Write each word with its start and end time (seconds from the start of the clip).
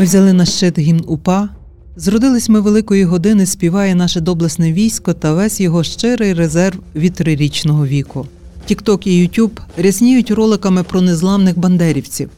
Ми 0.00 0.06
взяли 0.06 0.32
на 0.32 0.44
щит 0.44 0.78
гімн 0.78 1.04
УПА. 1.06 1.48
Зродились 1.96 2.48
ми 2.48 2.60
великої 2.60 3.04
години, 3.04 3.46
співає 3.46 3.94
наше 3.94 4.20
доблесне 4.20 4.72
військо 4.72 5.14
та 5.14 5.34
весь 5.34 5.60
його 5.60 5.84
щирий 5.84 6.34
резерв 6.34 6.78
від 6.94 7.14
трирічного 7.14 7.86
віку. 7.86 8.26
Тікток 8.64 9.06
і 9.06 9.16
Ютуб 9.16 9.60
рясніють 9.76 10.30
роликами 10.30 10.82
про 10.82 11.00
незламних 11.00 11.58
бандерівців. 11.58 12.30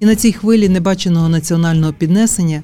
І 0.00 0.06
на 0.06 0.16
цій 0.16 0.32
хвилі 0.32 0.68
небаченого 0.68 1.28
національного 1.28 1.92
піднесення 1.92 2.62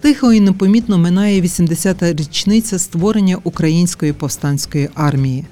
тихо 0.00 0.32
і 0.32 0.40
непомітно 0.40 0.98
минає 0.98 1.40
80-та 1.40 2.12
річниця 2.12 2.78
створення 2.78 3.38
української 3.44 4.12
повстанської 4.12 4.88
армії. 4.94 5.44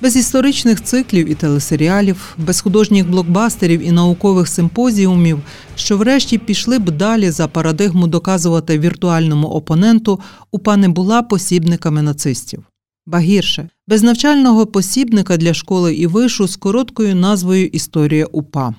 Без 0.00 0.16
історичних 0.16 0.82
циклів 0.82 1.30
і 1.30 1.34
телесеріалів, 1.34 2.36
без 2.38 2.60
художніх 2.60 3.10
блокбастерів 3.10 3.80
і 3.80 3.92
наукових 3.92 4.48
симпозіумів, 4.48 5.40
що 5.76 5.96
врешті 5.96 6.38
пішли 6.38 6.78
б 6.78 6.90
далі 6.90 7.30
за 7.30 7.48
парадигму 7.48 8.06
доказувати 8.06 8.78
віртуальному 8.78 9.48
опоненту, 9.48 10.20
УПА 10.50 10.76
не 10.76 10.88
була 10.88 11.22
посібниками 11.22 12.02
нацистів. 12.02 12.64
Ба 13.06 13.18
гірше, 13.18 13.68
без 13.86 14.02
навчального 14.02 14.66
посібника 14.66 15.36
для 15.36 15.54
школи 15.54 15.94
і 15.94 16.06
вишу 16.06 16.48
з 16.48 16.56
короткою 16.56 17.14
назвою 17.14 17.66
Історія 17.66 18.26
УПА. 18.26 18.74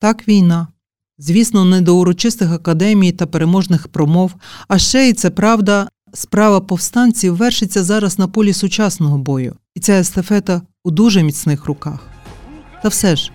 Так 0.00 0.28
війна. 0.28 0.68
Звісно, 1.18 1.64
не 1.64 1.80
до 1.80 1.96
урочистих 1.96 2.52
академій 2.52 3.12
та 3.12 3.26
переможних 3.26 3.88
промов, 3.88 4.34
а 4.68 4.78
ще 4.78 5.08
й 5.08 5.12
це 5.12 5.30
правда, 5.30 5.88
справа 6.14 6.60
повстанців 6.60 7.36
вершиться 7.36 7.84
зараз 7.84 8.18
на 8.18 8.28
полі 8.28 8.52
сучасного 8.52 9.18
бою, 9.18 9.56
і 9.74 9.80
ця 9.80 9.92
естафета 9.92 10.62
у 10.84 10.90
дуже 10.90 11.22
міцних 11.22 11.66
руках. 11.66 12.08
Та 12.82 12.88
все 12.88 13.16
ж, 13.16 13.32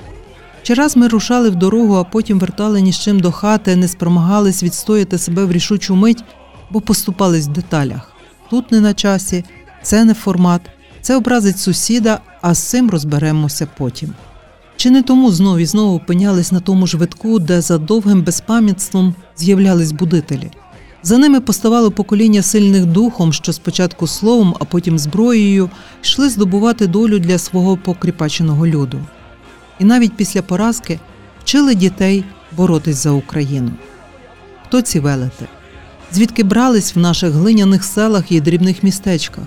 чи 0.63 0.73
раз 0.73 0.97
ми 0.97 1.07
рушали 1.07 1.49
в 1.49 1.55
дорогу, 1.55 1.95
а 1.95 2.03
потім 2.03 2.39
вертали 2.39 2.81
ні 2.81 2.91
з 2.91 2.99
чим 2.99 3.19
до 3.19 3.31
хати, 3.31 3.75
не 3.75 3.87
спромагались 3.87 4.63
відстояти 4.63 5.17
себе 5.17 5.45
в 5.45 5.51
рішучу 5.51 5.95
мить, 5.95 6.23
бо 6.71 6.81
поступались 6.81 7.47
в 7.47 7.51
деталях. 7.51 8.11
Тут 8.49 8.71
не 8.71 8.79
на 8.79 8.93
часі, 8.93 9.45
це 9.83 10.05
не 10.05 10.13
формат, 10.13 10.61
це 11.01 11.15
образить 11.15 11.59
сусіда, 11.59 12.19
а 12.41 12.53
з 12.53 12.59
цим 12.59 12.89
розберемося 12.89 13.67
потім. 13.77 14.13
Чи 14.75 14.91
не 14.91 15.01
тому 15.03 15.31
знов 15.31 15.59
і 15.59 15.65
знову 15.65 15.95
опинялись 15.95 16.51
на 16.51 16.59
тому 16.59 16.87
ж 16.87 16.97
витку, 16.97 17.39
де 17.39 17.61
за 17.61 17.77
довгим 17.77 18.21
безпам'ятством 18.21 19.15
з'являлись 19.37 19.91
будителі? 19.91 20.51
За 21.05 21.17
ними 21.17 21.41
поставало 21.41 21.91
покоління 21.91 22.41
сильних 22.41 22.85
духом, 22.85 23.33
що 23.33 23.53
спочатку 23.53 24.07
словом, 24.07 24.55
а 24.59 24.63
потім 24.65 24.99
зброєю 24.99 25.69
йшли 26.03 26.29
здобувати 26.29 26.87
долю 26.87 27.19
для 27.19 27.37
свого 27.37 27.77
покріпаченого 27.77 28.67
люду. 28.67 28.99
І 29.79 29.85
навіть 29.85 30.13
після 30.13 30.41
поразки 30.41 30.99
вчили 31.41 31.75
дітей 31.75 32.23
боротись 32.57 32.95
за 32.95 33.11
Україну. 33.11 33.71
Хто 34.67 34.81
ці 34.81 34.99
велети? 34.99 35.47
Звідки 36.11 36.43
брались 36.43 36.95
в 36.95 36.99
наших 36.99 37.31
глиняних 37.31 37.83
селах 37.83 38.31
і 38.31 38.41
дрібних 38.41 38.83
містечках? 38.83 39.43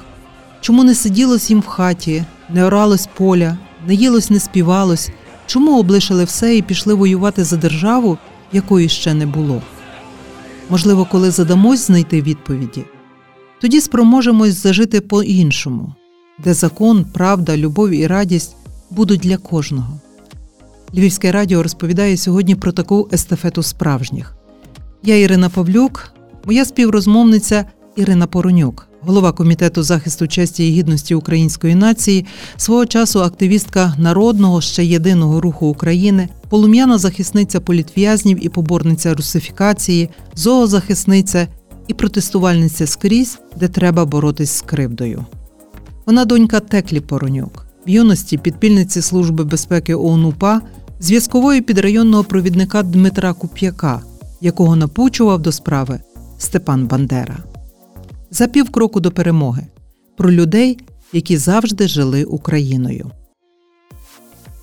Чому 0.60 0.84
не 0.84 0.94
сиділось 0.94 1.50
їм 1.50 1.60
в 1.60 1.66
хаті, 1.66 2.24
не 2.48 2.64
оралось 2.64 3.08
поля, 3.16 3.58
не 3.86 3.94
їлось, 3.94 4.30
не 4.30 4.40
співалось? 4.40 5.10
Чому 5.46 5.78
облишили 5.78 6.24
все 6.24 6.56
і 6.56 6.62
пішли 6.62 6.94
воювати 6.94 7.44
за 7.44 7.56
державу, 7.56 8.18
якої 8.52 8.88
ще 8.88 9.14
не 9.14 9.26
було? 9.26 9.62
Можливо, 10.70 11.06
коли 11.10 11.30
задамось 11.30 11.86
знайти 11.86 12.22
відповіді, 12.22 12.84
тоді 13.60 13.80
спроможемось 13.80 14.62
зажити 14.62 15.00
по-іншому, 15.00 15.94
де 16.44 16.54
закон, 16.54 17.04
правда, 17.12 17.56
любов 17.56 17.90
і 17.90 18.06
радість 18.06 18.56
будуть 18.90 19.20
для 19.20 19.36
кожного. 19.36 20.00
Львівське 20.94 21.32
радіо 21.32 21.62
розповідає 21.62 22.16
сьогодні 22.16 22.54
про 22.54 22.72
таку 22.72 23.08
естафету 23.12 23.62
справжніх. 23.62 24.36
Я 25.02 25.18
Ірина 25.18 25.48
Павлюк, 25.48 26.12
моя 26.44 26.64
співрозмовниця 26.64 27.64
Ірина 27.96 28.26
Поронюк, 28.26 28.88
голова 29.00 29.32
комітету 29.32 29.82
захисту 29.82 30.28
честі 30.28 30.68
і 30.68 30.72
гідності 30.72 31.14
української 31.14 31.74
нації, 31.74 32.26
свого 32.56 32.86
часу 32.86 33.22
активістка 33.22 33.94
народного 33.98 34.60
ще 34.60 34.84
єдиного 34.84 35.40
руху 35.40 35.66
України, 35.66 36.28
полум'яна 36.48 36.98
захисниця 36.98 37.60
політв'язнів 37.60 38.44
і 38.44 38.48
поборниця 38.48 39.14
русифікації, 39.14 40.10
зоозахисниця 40.34 41.48
і 41.88 41.94
протестувальниця 41.94 42.86
скрізь, 42.86 43.38
де 43.56 43.68
треба 43.68 44.04
боротись 44.04 44.50
з 44.50 44.60
кривдою. 44.60 45.26
Вона 46.06 46.24
донька 46.24 46.60
Теклі 46.60 47.00
Поронюк, 47.00 47.66
в 47.86 47.90
юності 47.90 48.38
підпільниці 48.38 49.02
Служби 49.02 49.44
безпеки 49.44 49.94
ООН 49.94 50.24
УПА, 50.24 50.60
зв'язкової 51.00 51.60
підрайонного 51.60 52.24
провідника 52.24 52.82
Дмитра 52.82 53.32
Куп'яка, 53.32 54.02
якого 54.40 54.76
напучував 54.76 55.42
до 55.42 55.52
справи 55.52 56.00
Степан 56.38 56.86
Бандера 56.86 57.38
за 58.30 58.46
півкроку 58.46 59.00
до 59.00 59.10
перемоги 59.10 59.66
про 60.16 60.32
людей, 60.32 60.78
які 61.12 61.36
завжди 61.36 61.88
жили 61.88 62.24
Україною. 62.24 63.10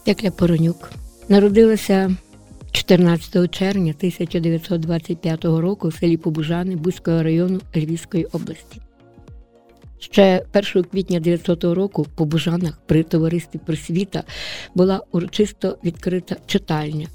Якля 0.06 0.32
Поронюк 0.32 0.90
народилася 1.30 2.16
14 2.72 3.52
червня 3.52 3.94
1925 3.98 5.46
року 5.46 5.88
в 5.88 5.94
селі 5.94 6.18
Побужани 6.18 6.76
Бузького 6.76 7.24
району 7.24 7.62
Львівської 7.76 8.26
області. 8.26 8.82
Ще 10.00 10.46
1 10.76 10.84
квітня 10.84 11.20
900 11.20 11.64
року 11.64 12.08
по 12.16 12.26
Бужанах 12.26 12.82
при 12.86 13.04
товаристві 13.04 13.60
просвіта 13.66 14.24
була 14.76 15.02
урочисто 15.12 15.78
відкрита 15.84 16.36
читальня, 16.46 17.08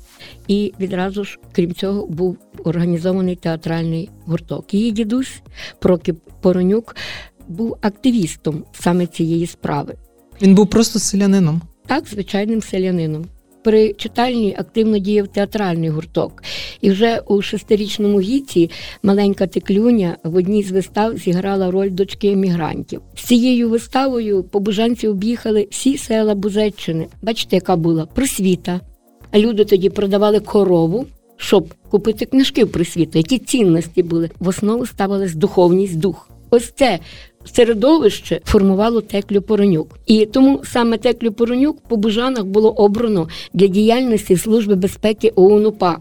і 0.48 0.72
відразу 0.80 1.24
ж, 1.24 1.38
крім 1.52 1.74
цього, 1.74 2.06
був 2.06 2.38
організований 2.64 3.36
театральний 3.36 4.10
гурток. 4.24 4.74
Її 4.74 4.90
дідусь 4.90 5.42
Прокіп 5.78 6.18
Поронюк 6.40 6.96
був 7.48 7.76
активістом 7.80 8.64
саме 8.72 9.06
цієї 9.06 9.46
справи. 9.46 9.94
Він 10.42 10.54
був 10.54 10.70
просто 10.70 10.98
селянином. 10.98 11.62
Так, 11.86 12.08
звичайним 12.08 12.62
селянином. 12.62 13.26
При 13.64 13.92
читальні 13.92 14.56
активно 14.58 14.98
діяв 14.98 15.28
театральний 15.28 15.88
гурток, 15.88 16.42
і 16.80 16.90
вже 16.90 17.20
у 17.26 17.42
шестирічному 17.42 18.20
віці 18.20 18.70
маленька 19.02 19.46
Теклюня 19.46 20.16
в 20.24 20.36
одній 20.36 20.62
з 20.62 20.70
вистав 20.70 21.18
зіграла 21.18 21.70
роль 21.70 21.90
дочки 21.90 22.32
емігрантів. 22.32 23.00
З 23.14 23.22
цією 23.22 23.68
виставою 23.68 24.42
побужанці 24.44 25.08
об'їхали 25.08 25.68
всі 25.70 25.98
села 25.98 26.34
Бузеччини. 26.34 27.06
Бачите, 27.22 27.56
яка 27.56 27.76
була 27.76 28.06
просвіта. 28.06 28.80
Люди 29.34 29.64
тоді 29.64 29.90
продавали 29.90 30.40
корову, 30.40 31.06
щоб 31.36 31.74
купити 31.90 32.26
книжки 32.26 32.64
в 32.64 32.72
просвіту. 32.72 33.18
Які 33.18 33.38
цінності 33.38 34.02
були 34.02 34.30
в 34.38 34.48
основу 34.48 34.86
ставилась 34.86 35.34
духовність, 35.34 35.98
дух. 35.98 36.30
Ось 36.50 36.72
це 36.76 36.98
середовище 37.54 38.40
формувало 38.44 39.00
Теклю 39.00 39.42
Поронюк. 39.42 39.98
І 40.06 40.26
тому 40.26 40.60
саме 40.64 40.98
Теклю 40.98 41.32
Поронюк 41.32 41.78
по 41.88 41.96
Бужанах 41.96 42.44
було 42.44 42.70
обрано 42.70 43.28
для 43.54 43.66
діяльності 43.66 44.36
Служби 44.36 44.74
безпеки 44.74 45.32
ООН 45.36 45.66
УПА. 45.66 45.98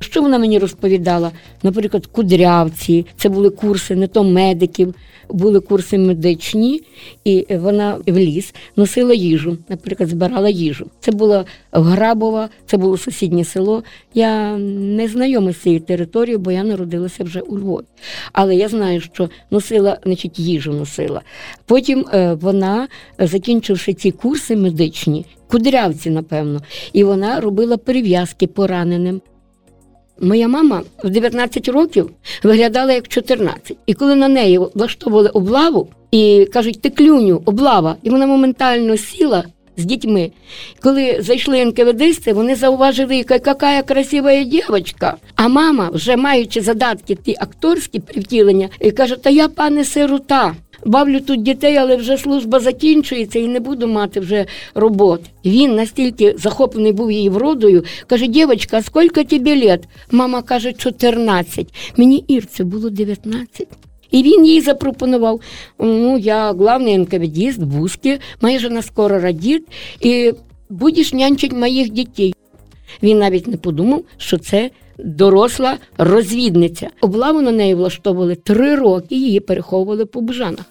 Що 0.00 0.22
вона 0.22 0.38
мені 0.38 0.58
розповідала? 0.58 1.30
Наприклад, 1.62 2.06
кудрявці, 2.06 3.06
це 3.16 3.28
були 3.28 3.50
курси 3.50 3.96
не 3.96 4.06
то 4.06 4.24
медиків, 4.24 4.94
були 5.28 5.60
курси 5.60 5.98
медичні, 5.98 6.82
і 7.24 7.46
вона 7.56 7.98
в 8.06 8.18
ліс 8.18 8.54
носила 8.76 9.14
їжу, 9.14 9.58
наприклад, 9.68 10.08
збирала 10.08 10.48
їжу. 10.48 10.86
Це 11.00 11.12
було 11.12 11.44
Грабова, 11.72 12.48
це 12.66 12.76
було 12.76 12.98
сусіднє 12.98 13.44
село. 13.44 13.82
Я 14.14 14.56
не 14.56 15.08
знайома 15.08 15.52
з 15.52 15.56
цією 15.56 15.80
територією, 15.80 16.38
бо 16.38 16.52
я 16.52 16.64
народилася 16.64 17.24
вже 17.24 17.40
у 17.40 17.58
Львові. 17.58 17.84
Але 18.32 18.56
я 18.56 18.68
знаю, 18.68 19.00
що 19.00 19.30
носила, 19.50 19.98
значить, 20.04 20.38
їжу 20.38 20.72
носила. 20.72 21.20
Потім 21.66 22.04
е, 22.12 22.34
вона, 22.34 22.88
закінчивши 23.18 23.94
ці 23.94 24.10
курси 24.10 24.56
медичні, 24.56 25.26
кудрявці, 25.48 26.10
напевно, 26.10 26.62
і 26.92 27.04
вона 27.04 27.40
робила 27.40 27.76
перев'язки 27.76 28.46
пораненим. 28.46 29.20
Моя 30.20 30.48
мама 30.48 30.82
в 31.04 31.10
19 31.10 31.68
років 31.68 32.10
виглядала 32.42 32.92
як 32.92 33.08
14. 33.08 33.76
І 33.86 33.94
коли 33.94 34.14
на 34.14 34.28
неї 34.28 34.58
влаштовували 34.58 35.28
облаву 35.28 35.88
і 36.10 36.48
кажуть, 36.52 36.80
ти 36.80 36.90
клюню, 36.90 37.42
облава, 37.44 37.96
і 38.02 38.10
вона 38.10 38.26
моментально 38.26 38.96
сіла 38.96 39.44
з 39.76 39.84
дітьми. 39.84 40.30
Коли 40.82 41.16
зайшли 41.20 41.64
НКВДсти, 41.64 42.32
вони 42.32 42.54
зауважили, 42.54 43.16
яка 43.16 43.82
красива 43.82 44.42
дівчинка. 44.42 45.16
А 45.34 45.48
мама, 45.48 45.90
вже 45.92 46.16
маючи 46.16 46.60
задатки 46.60 47.14
ті 47.14 47.36
акторські 47.40 48.00
привтілення, 48.00 48.68
каже: 48.96 49.16
Та 49.16 49.30
я 49.30 49.48
пане 49.48 49.84
сирота 49.84 50.54
бавлю 50.84 51.20
тут 51.20 51.42
дітей, 51.42 51.76
але 51.76 51.96
вже 51.96 52.16
служба 52.16 52.60
закінчується 52.60 53.38
і 53.38 53.48
не 53.48 53.60
буду 53.60 53.86
мати 53.86 54.20
вже 54.20 54.46
роботи. 54.74 55.24
Він 55.44 55.74
настільки 55.74 56.34
захоплений 56.38 56.92
був 56.92 57.12
її 57.12 57.28
вродою, 57.28 57.84
каже: 58.06 58.26
Дівчинка, 58.26 58.82
скільки 58.82 59.24
тобі 59.24 59.66
лет? 59.66 59.84
Мама 60.10 60.42
каже, 60.42 60.72
14. 60.72 61.66
Мені 61.96 62.24
Ірце 62.28 62.64
було 62.64 62.90
19. 62.90 63.68
І 64.10 64.22
він 64.22 64.46
їй 64.46 64.60
запропонував: 64.60 65.40
ну, 65.78 66.18
я 66.18 66.52
главний 66.52 66.98
НКВДіст, 66.98 67.62
Бузьки, 67.62 68.18
моя 68.40 68.58
жена 68.58 68.82
скоро 68.82 69.20
родить, 69.20 69.64
і 70.00 70.32
будеш 70.70 71.12
нянчити 71.12 71.56
моїх 71.56 71.90
дітей. 71.90 72.34
Він 73.02 73.18
навіть 73.18 73.46
не 73.46 73.56
подумав, 73.56 74.04
що 74.16 74.38
це 74.38 74.70
доросла 74.98 75.76
розвідниця. 75.98 76.88
Облаву 77.00 77.40
на 77.40 77.52
неї 77.52 77.74
влаштовували 77.74 78.34
три 78.34 78.76
роки, 78.76 79.14
її 79.14 79.40
переховували 79.40 80.06
по 80.06 80.20
бужанах. 80.20 80.64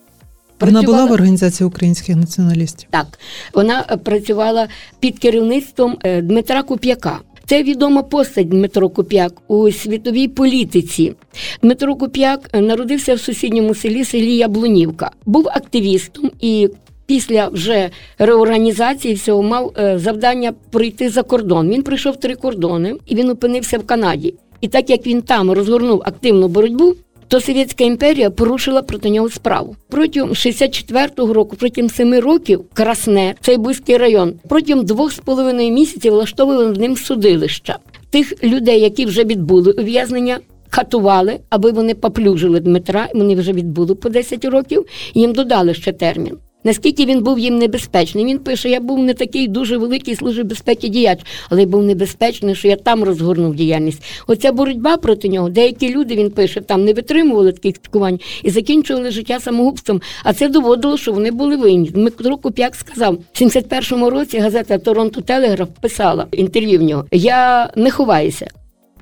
Вона 0.60 0.82
була 0.82 1.06
в 1.06 1.12
організації 1.12 1.68
українських 1.68 2.16
націоналістів. 2.16 2.90
Так, 2.92 3.20
вона 3.54 3.86
е, 3.92 3.98
працювала 3.98 4.68
під 5.00 5.20
керівництвом 5.20 5.98
е, 6.04 6.22
Дмитра 6.22 6.64
Куп'яка. 6.64 7.20
Це 7.46 7.64
відома 7.64 8.04
постать 8.04 8.50
Дмитро 8.50 8.90
Куп'як 8.90 9.34
у 9.48 9.72
світовій 9.72 10.28
політиці. 10.28 11.14
Дмитро 11.62 11.96
Куп'як 11.96 12.50
е, 12.54 12.62
народився 12.62 13.16
в 13.16 13.20
сусідньому 13.20 13.76
селі 13.76 14.06
селі 14.06 14.36
Яблунівка. 14.38 15.12
Був 15.26 15.48
активістом 15.48 16.32
і 16.42 16.70
після 17.06 17.48
вже 17.48 17.90
реорганізації 18.20 19.14
всього 19.14 19.44
мав 19.44 19.74
е, 19.78 20.00
завдання 20.00 20.54
пройти 20.72 21.10
за 21.10 21.24
кордон. 21.24 21.70
Він 21.70 21.84
пройшов 21.84 22.20
три 22.20 22.36
кордони 22.36 22.96
і 23.06 23.16
він 23.16 23.30
опинився 23.30 23.78
в 23.78 23.86
Канаді. 23.86 24.34
І 24.62 24.68
так 24.68 24.90
як 24.90 25.08
він 25.08 25.22
там 25.22 25.52
розгорнув 25.52 26.02
активну 26.06 26.48
боротьбу, 26.48 26.96
то 27.28 27.42
Совєтська 27.42 27.84
імперія 27.84 28.30
порушила 28.30 28.82
проти 28.82 29.10
нього 29.10 29.30
справу. 29.30 29.76
Протягом 29.90 30.30
64-го 30.30 31.34
року, 31.34 31.56
протягом 31.60 31.90
семи 31.90 32.20
років, 32.20 32.66
Красне, 32.74 33.36
цей 33.42 33.58
Бузький 33.58 33.98
район, 33.98 34.34
протягом 34.50 34.86
двох 34.86 35.12
з 35.12 35.20
половиною 35.20 35.72
місяців 35.72 36.14
влаштовували 36.14 36.66
над 36.66 36.78
ним 36.78 36.98
судилища. 36.98 37.78
Тих 38.10 38.44
людей, 38.44 38.82
які 38.82 39.06
вже 39.06 39.24
відбули 39.24 39.72
ув'язнення, 39.72 40.40
хатували, 40.70 41.40
аби 41.50 41.72
вони 41.72 41.94
поплюжили 41.96 42.60
Дмитра, 42.60 43.08
вони 43.14 43.36
вже 43.36 43.54
відбули 43.54 43.96
по 43.96 44.10
10 44.10 44.46
років, 44.46 44.86
їм 45.14 45.34
додали 45.34 45.74
ще 45.74 45.92
термін. 45.92 46.38
Наскільки 46.66 47.06
він 47.06 47.24
був 47.24 47.40
їм 47.40 47.58
небезпечний? 47.58 48.26
Він 48.26 48.40
пише: 48.40 48.70
я 48.70 48.80
був 48.80 49.00
не 49.00 49.14
такий 49.14 49.48
дуже 49.48 49.78
великий 49.78 50.16
служби 50.16 50.44
безпеки 50.44 50.88
діяч, 50.88 51.20
але 51.50 51.66
був 51.66 51.84
небезпечний, 51.84 52.56
що 52.56 52.68
я 52.68 52.76
там 52.76 53.04
розгорнув 53.04 53.56
діяльність. 53.56 54.04
Оця 54.28 54.52
боротьба 54.52 54.98
проти 54.98 55.30
нього. 55.30 55.50
Деякі 55.50 55.96
люди 55.96 56.16
він 56.16 56.32
пише, 56.32 56.62
там 56.62 56.86
не 56.86 56.94
витримували 56.94 57.52
таких 57.52 57.76
спілкувань 57.76 58.20
і 58.44 58.50
закінчували 58.50 59.12
життя 59.12 59.40
самогубством. 59.40 60.02
А 60.24 60.34
це 60.34 60.48
доводило, 60.48 60.98
що 60.98 61.14
вони 61.14 61.32
були 61.32 61.56
винні. 61.56 61.90
Дмитро 61.90 62.38
Куп'як 62.38 62.76
сказав, 62.76 63.18
в 63.34 63.42
71-му 63.42 64.10
році 64.10 64.38
газета 64.38 64.78
Торонто 64.78 65.22
Телеграф 65.22 65.70
писала 65.82 66.28
інтерв'ю 66.32 66.80
в 66.80 66.84
нього. 66.84 67.06
Я 67.12 67.70
не 67.76 67.92
ховаюся. 67.92 68.48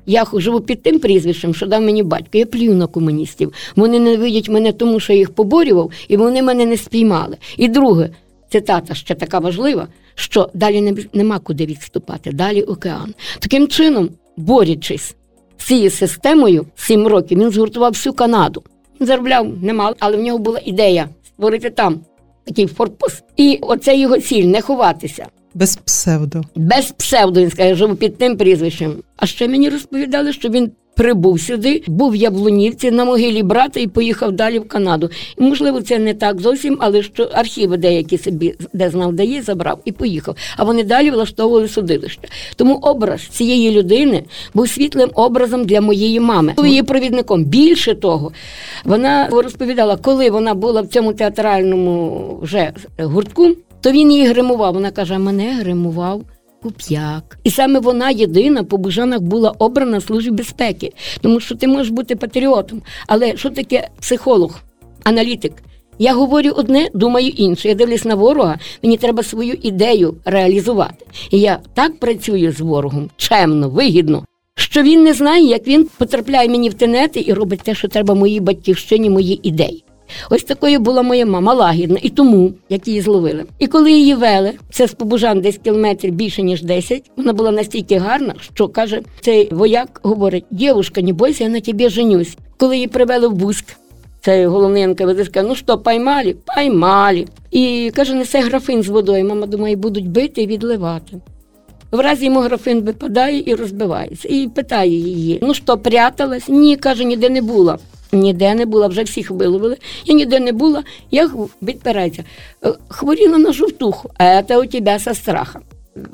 Я 0.06 0.24
живу 0.34 0.60
під 0.60 0.82
тим 0.82 0.98
прізвищем, 0.98 1.54
що 1.54 1.66
дав 1.66 1.82
мені 1.82 2.02
батько. 2.02 2.38
Я 2.38 2.46
плюю 2.46 2.74
на 2.74 2.86
комуністів. 2.86 3.52
Вони 3.76 3.98
не 3.98 4.16
видять 4.16 4.48
мене 4.48 4.72
тому, 4.72 5.00
що 5.00 5.12
я 5.12 5.18
їх 5.18 5.30
поборював, 5.30 5.90
і 6.08 6.16
вони 6.16 6.42
мене 6.42 6.66
не 6.66 6.76
спіймали. 6.76 7.36
І 7.56 7.68
друге, 7.68 8.10
цитата 8.50 8.94
ще 8.94 9.14
така 9.14 9.38
важлива, 9.38 9.88
що 10.14 10.50
далі 10.54 10.80
не, 10.80 10.94
нема 11.12 11.38
куди 11.38 11.66
відступати, 11.66 12.32
далі 12.32 12.62
океан. 12.62 13.14
Таким 13.38 13.68
чином, 13.68 14.10
борючись 14.36 15.16
з 15.56 15.64
цією 15.64 15.90
системою, 15.90 16.66
сім 16.74 17.06
років 17.06 17.38
він 17.38 17.50
згуртував 17.50 17.92
всю 17.92 18.12
Канаду. 18.12 18.62
Заробляв 19.00 19.62
немало, 19.62 19.96
але 19.98 20.16
в 20.16 20.22
нього 20.22 20.38
була 20.38 20.60
ідея 20.64 21.08
створити 21.26 21.70
там 21.70 22.00
такий 22.44 22.66
форпост. 22.66 23.24
І 23.36 23.58
оце 23.62 23.96
його 23.96 24.18
ціль 24.18 24.44
не 24.44 24.60
ховатися. 24.60 25.26
Без 25.54 25.76
псевдо. 25.76 26.42
Без 26.54 26.92
псевдо, 26.92 27.40
він 27.40 27.50
скаже, 27.50 27.74
живу 27.74 27.94
під 27.94 28.18
тим 28.18 28.36
прізвищем. 28.36 28.96
А 29.16 29.26
ще 29.26 29.48
мені 29.48 29.68
розповідали, 29.68 30.32
що 30.32 30.48
він 30.48 30.72
прибув 30.96 31.40
сюди, 31.40 31.82
був 31.86 32.10
в 32.10 32.16
Яблунівці 32.16 32.90
на 32.90 33.04
могилі 33.04 33.42
брата 33.42 33.80
і 33.80 33.86
поїхав 33.86 34.32
далі 34.32 34.58
в 34.58 34.68
Канаду. 34.68 35.10
І, 35.38 35.42
можливо, 35.42 35.80
це 35.80 35.98
не 35.98 36.14
так 36.14 36.40
зовсім, 36.40 36.76
але 36.80 37.02
що 37.02 37.30
архіви 37.32 37.76
деякі 37.76 38.18
собі, 38.18 38.54
де 38.72 38.90
знав, 38.90 39.12
де 39.12 39.24
є, 39.24 39.42
забрав 39.42 39.80
і 39.84 39.92
поїхав. 39.92 40.36
А 40.56 40.64
вони 40.64 40.84
далі 40.84 41.10
влаштовували 41.10 41.68
судилище. 41.68 42.28
Тому 42.56 42.74
образ 42.74 43.20
цієї 43.22 43.70
людини 43.70 44.24
був 44.54 44.68
світлим 44.68 45.10
образом 45.14 45.64
для 45.64 45.80
моєї 45.80 46.20
мами. 46.20 46.54
Її 46.64 46.82
провідником. 46.82 47.44
Більше 47.44 47.94
того, 47.94 48.32
вона 48.84 49.28
розповідала, 49.28 49.96
коли 49.96 50.30
вона 50.30 50.54
була 50.54 50.80
в 50.80 50.86
цьому 50.86 51.12
театральному 51.12 52.38
вже 52.42 52.72
гуртку 52.98 53.56
то 53.84 53.92
він 53.92 54.12
її 54.12 54.26
гримував. 54.26 54.74
Вона 54.74 54.90
каже: 54.90 55.18
мене 55.18 55.54
гримував 55.54 56.22
куп'як. 56.64 57.38
І 57.44 57.50
саме 57.50 57.80
вона 57.80 58.10
єдина 58.10 58.64
по 58.64 58.76
Бужанах 58.76 59.20
була 59.20 59.50
обрана 59.58 60.00
службі 60.00 60.30
безпеки, 60.30 60.92
тому 61.20 61.40
що 61.40 61.54
ти 61.54 61.66
можеш 61.66 61.88
бути 61.88 62.16
патріотом. 62.16 62.82
Але 63.06 63.36
що 63.36 63.50
таке 63.50 63.88
психолог, 64.00 64.60
аналітик? 65.04 65.52
Я 65.98 66.14
говорю 66.14 66.50
одне, 66.56 66.88
думаю 66.94 67.28
інше. 67.28 67.68
Я 67.68 67.74
дивлюсь 67.74 68.04
на 68.04 68.14
ворога, 68.14 68.58
мені 68.82 68.96
треба 68.96 69.22
свою 69.22 69.52
ідею 69.62 70.14
реалізувати. 70.24 71.06
І 71.30 71.38
я 71.40 71.58
так 71.74 71.98
працюю 72.00 72.52
з 72.52 72.60
ворогом, 72.60 73.10
чемно, 73.16 73.68
вигідно, 73.68 74.24
що 74.54 74.82
він 74.82 75.04
не 75.04 75.12
знає, 75.12 75.46
як 75.46 75.66
він 75.66 75.88
потрапляє 75.98 76.48
мені 76.48 76.68
в 76.68 76.74
тенети 76.74 77.24
і 77.26 77.32
робить 77.32 77.60
те, 77.62 77.74
що 77.74 77.88
треба 77.88 78.14
моїй 78.14 78.40
батьківщині, 78.40 79.10
мої 79.10 79.48
ідеї. 79.48 79.83
Ось 80.30 80.44
такою 80.44 80.80
була 80.80 81.02
моя 81.02 81.26
мама 81.26 81.54
лагідна, 81.54 81.98
і 82.02 82.10
тому, 82.10 82.52
як 82.68 82.88
її 82.88 83.00
зловили. 83.00 83.44
І 83.58 83.66
коли 83.66 83.92
її 83.92 84.14
вели, 84.14 84.52
це 84.70 84.88
з 84.88 84.92
Побужан 84.92 85.40
десь 85.40 85.58
кілометрів 85.64 86.14
більше, 86.14 86.42
ніж 86.42 86.62
10, 86.62 87.10
вона 87.16 87.32
була 87.32 87.50
настільки 87.50 87.98
гарна, 87.98 88.34
що 88.54 88.68
каже, 88.68 89.02
цей 89.20 89.48
вояк 89.54 90.00
говорить: 90.02 90.44
Дівушка, 90.50 91.02
не 91.02 91.12
бойся, 91.12 91.44
я 91.44 91.50
на 91.50 91.60
тебе 91.60 91.88
женюсь. 91.88 92.36
Коли 92.56 92.76
її 92.76 92.88
привели 92.88 93.28
в 93.28 93.32
Бузьк, 93.32 93.64
це 94.20 94.46
головний 94.46 94.86
НКВД, 94.86 95.24
сказав, 95.26 95.48
ну 95.48 95.54
що, 95.54 95.78
поймали? 95.78 96.36
Поймали. 96.56 97.26
І 97.50 97.92
каже, 97.94 98.14
несе 98.14 98.40
графин 98.40 98.82
з 98.82 98.88
водою. 98.88 99.24
Мама 99.24 99.46
думає, 99.46 99.76
будуть 99.76 100.08
бити 100.08 100.42
і 100.42 100.46
відливати. 100.46 101.16
В 101.90 102.00
разі 102.00 102.24
йому 102.24 102.40
графин 102.40 102.80
випадає 102.80 103.42
і 103.46 103.54
розбивається. 103.54 104.28
І 104.28 104.48
питає 104.48 104.90
її: 104.90 105.38
ну 105.42 105.54
що, 105.54 105.78
пряталась? 105.78 106.48
Ні, 106.48 106.76
каже, 106.76 107.04
ніде 107.04 107.28
не 107.28 107.42
була. 107.42 107.78
Ніде 108.14 108.54
не 108.54 108.66
була, 108.66 108.86
вже 108.86 109.02
всіх 109.02 109.30
виловили. 109.30 109.76
Я 110.04 110.14
ніде 110.14 110.40
не 110.40 110.52
була, 110.52 110.82
я 111.10 111.30
відпирається. 111.62 112.24
Е, 112.64 112.74
хворіла 112.88 113.38
на 113.38 113.52
жовтуху, 113.52 114.10
а 114.18 114.42
це 114.42 114.58
у 114.58 114.66
тебе 114.66 114.98
со 114.98 115.14
страха. 115.14 115.60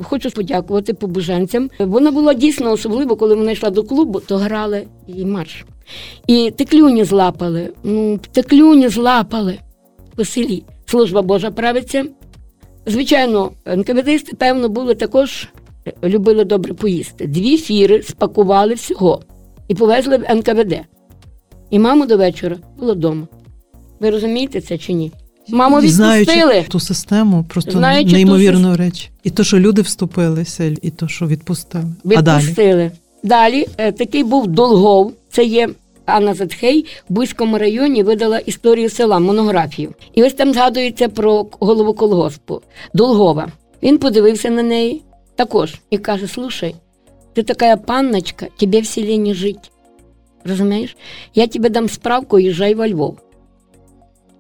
Хочу 0.02 0.31
подякувати 0.31 0.94
побуженцям. 0.94 1.70
Вона 1.79 2.11
була 2.11 2.35
дійсно 2.35 2.73
особливо, 2.73 3.17
коли 3.17 3.35
вона 3.35 3.52
йшла 3.52 3.70
до 3.70 3.82
клубу, 3.82 4.20
то 4.20 4.37
грали 4.37 4.87
її 5.06 5.25
марш. 5.25 5.64
І 6.26 6.50
теклюні 6.50 7.05
злапали. 7.05 7.73
Ну, 7.82 8.19
теклюні 8.32 8.88
злапали 8.88 9.58
по 10.17 10.25
селі. 10.25 10.62
Служба 10.87 11.23
Божа 11.23 11.50
правиться. 11.50 12.05
Звичайно, 12.87 13.50
НКВДисти, 13.67 14.37
певно, 14.37 14.69
були 14.69 14.94
також, 14.94 15.49
любили 16.05 16.44
добре 16.44 16.75
поїсти. 16.75 17.26
Дві 17.26 17.58
фіри 17.58 18.03
спакували 18.03 18.75
всього 18.75 19.23
і 19.69 19.75
повезли 19.75 20.17
в 20.17 20.35
НКВД. 20.35 20.75
І 21.70 21.78
маму 21.78 22.06
до 22.06 22.17
вечора 22.17 22.56
було 22.79 22.94
вдома. 22.94 23.27
Ви 24.00 24.10
розумієте 24.10 24.60
це 24.60 24.79
чи 24.79 24.93
ні? 24.93 25.12
Маму 25.48 25.77
відпустили. 25.77 26.24
Знаючи 26.24 26.69
ту 26.69 26.81
систему, 26.81 27.44
просто 27.48 27.70
Знаючи 27.70 28.12
неймовірну 28.12 28.72
ту... 28.72 28.77
реч. 28.77 29.10
І 29.24 29.31
то, 29.31 29.44
що 29.44 29.58
люди 29.58 29.82
вступилися, 29.82 30.65
і 30.82 30.91
то, 30.91 31.08
що 31.08 31.27
відпустили. 31.27 31.84
Відпустили. 32.05 32.91
А 33.22 33.22
далі 33.22 33.60
далі 33.62 33.67
е, 33.77 33.93
такий 33.93 34.24
був 34.24 34.46
Долгов, 34.46 35.12
це 35.31 35.44
є 35.44 35.69
Анна 36.06 36.34
Затхей 36.34 36.86
в 37.10 37.12
Бузькому 37.12 37.58
районі 37.58 38.03
видала 38.03 38.39
історію 38.39 38.91
села, 38.91 39.19
монографію. 39.19 39.94
І 40.15 40.22
ось 40.22 40.34
там 40.34 40.53
згадується 40.53 41.08
про 41.08 41.46
голову 41.60 41.94
колгоспу 41.94 42.62
Долгова. 42.94 43.48
Він 43.82 43.98
подивився 43.98 44.50
на 44.50 44.62
неї 44.62 45.03
також 45.36 45.74
і 45.91 45.98
каже: 45.98 46.29
Слушай, 46.29 46.74
ти 47.32 47.43
така 47.43 47.77
панночка, 47.77 48.46
тебе 48.60 48.81
в 48.81 48.86
селі 48.86 49.19
не 49.19 49.34
жить. 49.34 49.70
Розумієш? 50.44 50.97
Я 51.35 51.47
тобі 51.47 51.69
дам 51.69 51.89
справку, 51.89 52.39
їжджай 52.39 52.75
во 52.75 52.89
Львов. 52.89 53.19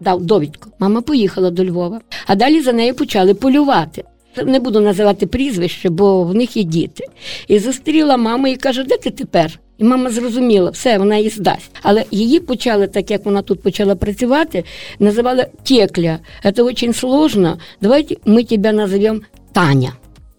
Дав 0.00 0.22
довідку. 0.22 0.70
Мама 0.78 1.00
поїхала 1.00 1.50
до 1.50 1.64
Львова, 1.64 2.00
а 2.26 2.34
далі 2.34 2.60
за 2.60 2.72
нею 2.72 2.94
почали 2.94 3.34
полювати. 3.34 4.04
Не 4.44 4.60
буду 4.60 4.80
називати 4.80 5.26
прізвище, 5.26 5.90
бо 5.90 6.24
в 6.24 6.34
них 6.34 6.56
є 6.56 6.62
діти. 6.62 7.04
І 7.48 7.58
зустріла 7.58 8.16
маму 8.16 8.46
і 8.46 8.56
каже, 8.56 8.84
де 8.84 8.96
ти 8.96 9.10
тепер? 9.10 9.60
І 9.78 9.84
мама 9.84 10.10
зрозуміла, 10.10 10.70
все, 10.70 10.98
вона 10.98 11.16
її 11.16 11.30
здасть. 11.30 11.70
Але 11.82 12.04
її 12.10 12.40
почали, 12.40 12.86
так 12.86 13.10
як 13.10 13.24
вона 13.24 13.42
тут 13.42 13.62
почала 13.62 13.94
працювати, 13.96 14.64
називали 14.98 15.46
Текля. 15.62 16.18
Це 16.42 16.52
дуже 16.52 16.92
сложно. 16.92 17.58
Давайте 17.82 18.16
ми 18.24 18.44
тебе 18.44 18.72
назовемо 18.72 19.20
Таня. 19.52 19.92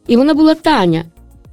І 0.07 0.17
вона 0.17 0.33
була 0.33 0.55
Таня. 0.55 1.05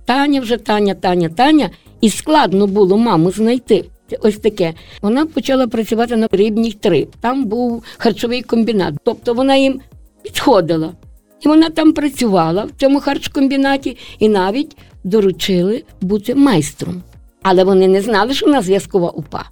Таня 0.04 0.40
вже 0.40 0.56
Таня, 0.56 0.94
Таня, 0.94 1.28
Таня. 1.28 1.70
І 2.00 2.10
складно 2.10 2.66
було 2.66 2.98
маму 2.98 3.30
знайти. 3.30 3.84
Ось 4.20 4.36
таке. 4.36 4.74
Вона 5.02 5.26
почала 5.26 5.66
працювати 5.66 6.16
на 6.16 6.28
рибній 6.30 6.72
3. 6.72 7.06
Там 7.20 7.44
був 7.44 7.84
харчовий 7.98 8.42
комбінат. 8.42 8.94
Тобто 9.04 9.34
вона 9.34 9.56
їм 9.56 9.80
підходила. 10.22 10.92
І 11.40 11.48
вона 11.48 11.70
там 11.70 11.92
працювала 11.92 12.64
в 12.64 12.70
цьому 12.80 13.00
харчкомбінаті 13.00 13.96
і 14.18 14.28
навіть 14.28 14.76
доручили 15.04 15.82
бути 16.00 16.34
майстром. 16.34 17.02
Але 17.42 17.64
вони 17.64 17.88
не 17.88 18.00
знали, 18.02 18.34
що 18.34 18.46
вона 18.46 18.62
зв'язкова 18.62 19.10
упа. 19.10 19.44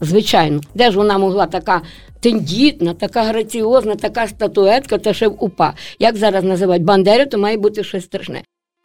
Звичайно, 0.00 0.60
де 0.74 0.90
ж 0.90 0.96
вона 0.96 1.18
могла 1.18 1.46
така 1.46 1.82
тендітна, 2.20 2.94
така 2.94 3.22
граціозна, 3.22 3.94
така 3.94 4.28
статуетка, 4.28 4.98
та 4.98 5.14
ще 5.14 5.28
в 5.28 5.36
упа. 5.44 5.74
Як 5.98 6.16
зараз 6.16 6.44
називають 6.44 6.84
Бандери, 6.84 7.26
то 7.26 7.38
має 7.38 7.56
бути 7.56 7.84
щось 7.84 8.04
страшне. 8.04 8.42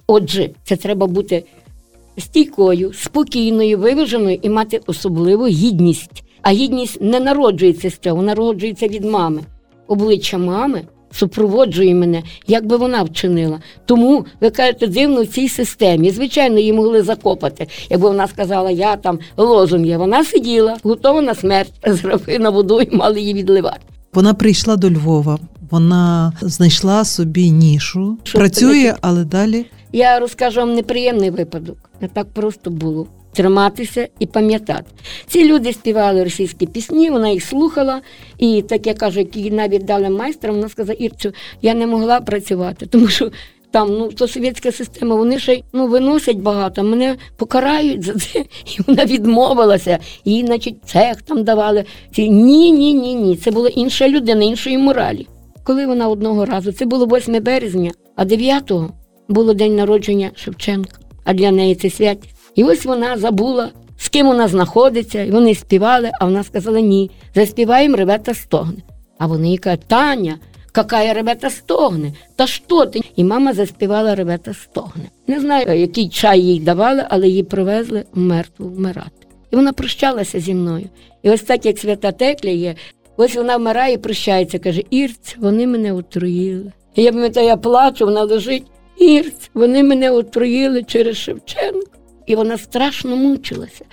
Отже, 0.08 0.50
це 0.64 0.76
треба 0.76 1.08
бути 1.08 1.44
стійкою, 2.18 2.94
спокійною, 2.94 3.78
виваженою 3.78 4.40
і 4.42 4.50
мати 4.50 4.82
особливу 4.88 5.48
гідність. 5.48 6.24
А 6.42 6.52
гідність 6.52 7.02
не 7.02 7.20
народжується 7.20 7.90
з 7.90 7.98
цього, 7.98 8.22
народжується 8.22 8.88
від 8.88 9.06
мами. 9.06 9.42
Обличчя 9.88 10.38
мами 10.38 10.82
супроводжує 11.12 11.96
мене, 11.96 12.24
як 12.48 12.66
би 12.66 12.78
вона 12.78 13.04
вчинила. 13.04 13.60
Тому 13.86 14.26
ви 14.42 14.50
кажете, 14.50 14.88
дивно 14.88 15.24
в 15.24 15.28
цій 15.28 15.50
системі. 15.50 16.12
Звичайно, 16.12 16.60
її 16.60 16.74
могли 16.74 17.02
закопати. 17.02 17.68
Якби 17.90 18.08
вона 18.08 18.28
сказала, 18.28 18.72
я 18.72 18.96
там 18.96 19.20
лозум 19.38 19.86
є. 19.86 19.98
Вона 19.98 20.24
сиділа, 20.24 20.78
готова 20.84 21.22
на 21.22 21.36
смерть, 21.36 21.74
зроби 21.88 22.40
на 22.40 22.50
воду 22.50 22.82
і 22.82 22.96
мали 22.96 23.20
її 23.20 23.34
відливати. 23.34 23.80
Вона 24.14 24.34
прийшла 24.34 24.76
до 24.76 24.90
Львова. 24.90 25.40
Вона 25.72 26.34
знайшла 26.42 27.06
собі 27.06 27.52
нішу, 27.52 28.18
Що 28.24 28.38
працює, 28.38 28.96
але 29.02 29.24
далі 29.24 29.66
Я 29.94 30.20
розкажу 30.20 30.60
вам 30.60 30.74
неприємний 30.74 31.30
випадок. 31.30 31.78
Не 32.02 32.08
так 32.08 32.28
просто 32.34 32.70
було. 32.70 33.08
Триматися 33.34 34.08
і 34.20 34.26
пам'ятати. 34.26 34.86
Ці 35.28 35.46
люди 35.46 35.74
співали 35.74 36.24
російські 36.24 36.66
пісні, 36.66 37.10
вона 37.10 37.30
їх 37.30 37.44
слухала, 37.44 38.02
і 38.38 38.62
так 38.62 38.88
я 38.88 38.94
кажу, 38.94 39.20
як 39.20 39.36
її 39.36 39.52
навіть 39.52 39.86
дали 39.86 40.10
майстрам, 40.10 40.56
вона 40.56 40.70
сказала, 40.70 40.98
Ірцю, 41.00 41.32
я 41.62 41.74
не 41.74 41.88
могла 41.88 42.22
працювати, 42.22 42.86
тому 42.86 43.08
що 43.08 43.32
там 43.72 43.90
ну 43.90 44.08
то 44.12 44.28
совєтська 44.28 44.72
система, 44.72 45.16
вони 45.16 45.40
ще 45.40 45.62
ну 45.74 45.88
виносять 45.88 46.38
багато, 46.38 46.84
мене 46.84 47.16
покарають 47.38 48.04
за 48.04 48.14
це. 48.14 48.40
І 48.66 48.82
вона 48.88 49.06
відмовилася. 49.06 50.00
Їй, 50.26 50.46
значить, 50.46 50.76
цех 50.86 51.22
там 51.22 51.44
давали. 51.44 51.86
Ці 52.16 52.30
ні, 52.30 52.72
ні, 52.72 52.94
ні, 52.94 53.16
ні. 53.16 53.36
Це 53.36 53.52
була 53.52 53.70
інша 53.70 54.10
людина, 54.10 54.44
іншої 54.44 54.78
моралі. 54.78 55.28
Коли 55.68 55.86
вона 55.86 56.08
одного 56.10 56.46
разу, 56.46 56.72
це 56.72 56.86
було 56.86 57.06
8 57.06 57.44
березня, 57.44 57.92
а 58.16 58.26
9-го 58.26 58.90
було 59.28 59.54
день 59.54 59.76
народження 59.76 60.32
Шевченка, 60.36 61.00
а 61.24 61.34
для 61.34 61.52
неї 61.52 61.76
це 61.76 61.90
святість. 61.90 62.36
І 62.56 62.64
ось 62.64 62.86
вона 62.86 63.18
забула, 63.18 63.70
з 63.98 64.10
ким 64.10 64.28
вона 64.28 64.48
знаходиться, 64.48 65.24
і 65.24 65.32
вони 65.32 65.56
співали, 65.56 66.12
а 66.20 66.26
вона 66.26 66.44
сказала 66.44 66.80
ні, 66.80 67.12
заспіваємо 67.36 67.98
ребята 67.98 68.34
стогне. 68.34 68.78
А 69.18 69.28
вони 69.28 69.50
їй 69.50 69.58
кажуть, 69.58 69.86
Таня, 69.88 70.40
какая 70.72 71.14
ребята 71.14 71.50
стогне? 71.50 72.14
Та 72.36 72.48
що 72.48 72.86
ти? 72.86 73.02
І 73.16 73.24
мама 73.24 73.54
заспівала 73.54 74.16
ребята 74.16 74.54
стогне. 74.54 75.04
Не 75.28 75.40
знаю, 75.40 75.80
який 75.80 76.10
чай 76.10 76.42
їй 76.42 76.60
давали, 76.60 77.06
але 77.10 77.28
її 77.28 77.44
привезли 77.44 78.04
мертву 78.14 78.70
вмирати. 78.70 79.28
І 79.52 79.56
вона 79.56 79.74
прощалася 79.74 80.40
зі 80.40 80.54
мною. 80.54 80.90
І 81.24 81.30
ось 81.30 81.42
так, 81.42 81.66
як 81.66 81.78
свята 81.78 82.12
Текля 82.12 82.50
є, 82.50 82.76
ось 83.18 83.36
вона 83.36 83.58
вмирає 83.58 83.94
і 83.94 83.98
прощається, 83.98 84.60
каже: 84.60 84.84
Ірць, 84.90 85.36
вони 85.40 85.68
мене 85.68 85.94
отруїли. 85.94 86.72
І 86.96 87.04
я 87.04 87.12
пам'ятаю, 87.12 87.48
я 87.48 87.58
плачу, 87.58 88.06
вона 88.06 88.24
лежить. 88.24 88.64
Ірць, 89.00 89.50
вони 89.54 89.84
мене 89.84 90.12
отруїли 90.12 90.84
через 90.84 91.18
Шевченка. 91.18 91.98
І 92.26 92.36
вона 92.36 92.58
страшно 92.58 93.16
мучилася. 93.16 93.86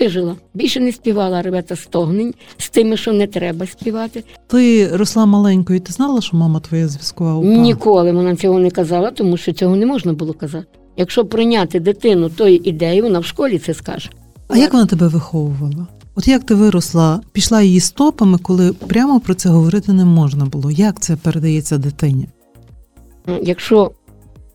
Вижила. 0.00 0.36
Більше 0.54 0.80
не 0.80 0.92
співала 0.92 1.42
ребята 1.42 1.76
стогнень 1.76 2.34
з 2.58 2.70
тими, 2.70 2.96
що 2.96 3.12
не 3.12 3.26
треба 3.26 3.66
співати. 3.66 4.24
ти 4.46 4.88
росла 4.96 5.26
маленькою. 5.26 5.80
Ти 5.80 5.92
знала, 5.92 6.20
що 6.20 6.36
мама 6.36 6.60
твоя 6.60 6.88
зв'язкова 6.88 7.34
упа? 7.34 7.48
Ніколи 7.48 8.12
вона 8.12 8.36
цього 8.36 8.58
не 8.58 8.70
казала, 8.70 9.10
тому 9.10 9.36
що 9.36 9.52
цього 9.52 9.76
не 9.76 9.86
можна 9.86 10.12
було 10.12 10.32
казати. 10.32 10.66
Якщо 10.96 11.24
прийняти 11.24 11.80
дитину 11.80 12.28
тої 12.28 12.68
ідеї, 12.68 13.02
вона 13.02 13.18
в 13.18 13.24
школі 13.24 13.58
це 13.58 13.74
скаже. 13.74 14.10
А 14.48 14.56
як 14.56 14.72
вона 14.72 14.86
тебе 14.86 15.08
виховувала? 15.08 15.86
От 16.14 16.28
як 16.28 16.44
ти 16.44 16.54
виросла, 16.54 17.20
пішла 17.32 17.62
її 17.62 17.80
стопами, 17.80 18.38
коли 18.38 18.72
прямо 18.72 19.20
про 19.20 19.34
це 19.34 19.48
говорити 19.48 19.92
не 19.92 20.04
можна 20.04 20.44
було. 20.44 20.70
Як 20.70 21.00
це 21.00 21.16
передається 21.16 21.78
дитині? 21.78 22.28
Якщо 23.42 23.90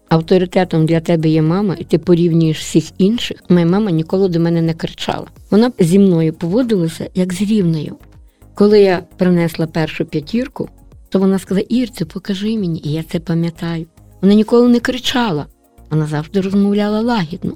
авторитетом 0.09 0.85
для 0.85 0.99
тебе 0.99 1.29
є 1.29 1.41
мама, 1.41 1.75
і 1.79 1.83
ти 1.83 1.97
порівнюєш 1.97 2.59
всіх 2.59 2.85
інших, 2.97 3.43
моя 3.49 3.65
мама 3.65 3.91
ніколи 3.91 4.29
до 4.29 4.39
мене 4.39 4.61
не 4.61 4.73
кричала. 4.73 5.27
Вона 5.51 5.71
зі 5.79 5.99
мною 5.99 6.33
поводилася 6.33 7.09
як 7.15 7.33
з 7.33 7.41
рівною. 7.41 7.95
Коли 8.53 8.81
я 8.81 9.03
принесла 9.17 9.67
першу 9.67 10.05
п'ятірку, 10.05 10.69
то 11.09 11.19
вона 11.19 11.39
сказала: 11.39 11.65
Ірцю, 11.69 12.05
покажи 12.05 12.57
мені, 12.57 12.81
і 12.83 12.91
я 12.91 13.03
це 13.03 13.19
пам'ятаю. 13.19 13.85
Вона 14.21 14.33
ніколи 14.33 14.67
не 14.67 14.79
кричала, 14.79 15.45
вона 15.89 16.07
завжди 16.07 16.41
розмовляла 16.41 17.01
лагідно. 17.01 17.53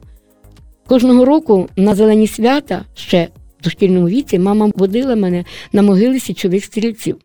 Кожного 0.87 1.25
року 1.25 1.69
на 1.75 1.95
зелені 1.95 2.27
свята, 2.27 2.85
ще 2.93 3.27
в 3.63 3.65
дошкільному 3.65 4.07
віці, 4.07 4.39
мама 4.39 4.71
водила 4.75 5.15
мене 5.15 5.45
на 5.73 5.81
могили 5.81 6.19
січових 6.19 6.65
стрільців. 6.65 7.17